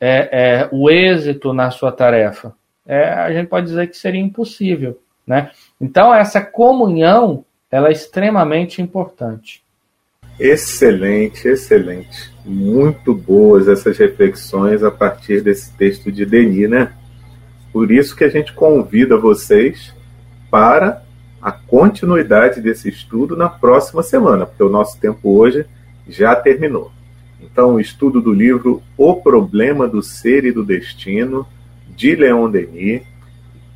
é, 0.00 0.28
é, 0.32 0.68
o 0.70 0.90
êxito 0.90 1.52
na 1.52 1.70
sua 1.70 1.90
tarefa? 1.90 2.54
É, 2.86 3.08
a 3.08 3.32
gente 3.32 3.48
pode 3.48 3.66
dizer 3.66 3.88
que 3.88 3.96
seria 3.96 4.20
impossível. 4.20 5.00
Né? 5.26 5.50
Então, 5.80 6.12
essa 6.12 6.40
comunhão 6.40 7.44
ela 7.70 7.88
é 7.88 7.92
extremamente 7.92 8.82
importante. 8.82 9.62
Excelente, 10.38 11.46
excelente. 11.46 12.32
Muito 12.44 13.14
boas 13.14 13.68
essas 13.68 13.96
reflexões 13.98 14.82
a 14.82 14.90
partir 14.90 15.42
desse 15.42 15.72
texto 15.76 16.10
de 16.10 16.24
Denis, 16.24 16.68
né? 16.68 16.92
Por 17.72 17.92
isso 17.92 18.16
que 18.16 18.24
a 18.24 18.28
gente 18.28 18.52
convida 18.54 19.16
vocês 19.16 19.94
para 20.50 21.02
a 21.40 21.52
continuidade 21.52 22.60
desse 22.60 22.88
estudo 22.88 23.36
na 23.36 23.48
próxima 23.48 24.02
semana, 24.02 24.46
porque 24.46 24.62
o 24.62 24.68
nosso 24.68 24.98
tempo 24.98 25.38
hoje 25.38 25.64
já 26.08 26.34
terminou. 26.34 26.90
Então, 27.40 27.74
o 27.74 27.80
estudo 27.80 28.20
do 28.20 28.32
livro 28.32 28.82
O 28.96 29.16
Problema 29.16 29.86
do 29.86 30.02
Ser 30.02 30.44
e 30.44 30.52
do 30.52 30.64
Destino, 30.64 31.46
de 32.00 32.16
Leon 32.16 32.50
Denis, 32.50 33.02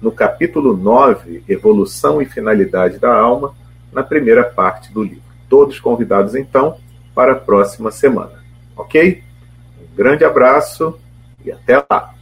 no 0.01 0.11
capítulo 0.11 0.75
9, 0.75 1.45
Evolução 1.47 2.23
e 2.23 2.25
Finalidade 2.25 2.99
da 2.99 3.15
Alma, 3.15 3.55
na 3.93 4.03
primeira 4.03 4.43
parte 4.43 4.91
do 4.91 5.03
livro. 5.03 5.21
Todos 5.47 5.79
convidados, 5.79 6.35
então, 6.35 6.79
para 7.15 7.33
a 7.33 7.37
próxima 7.37 7.91
semana. 7.91 8.43
Ok? 8.75 9.23
Um 9.79 9.95
grande 9.95 10.25
abraço 10.25 10.99
e 11.45 11.53
até 11.53 11.85
lá! 11.91 12.14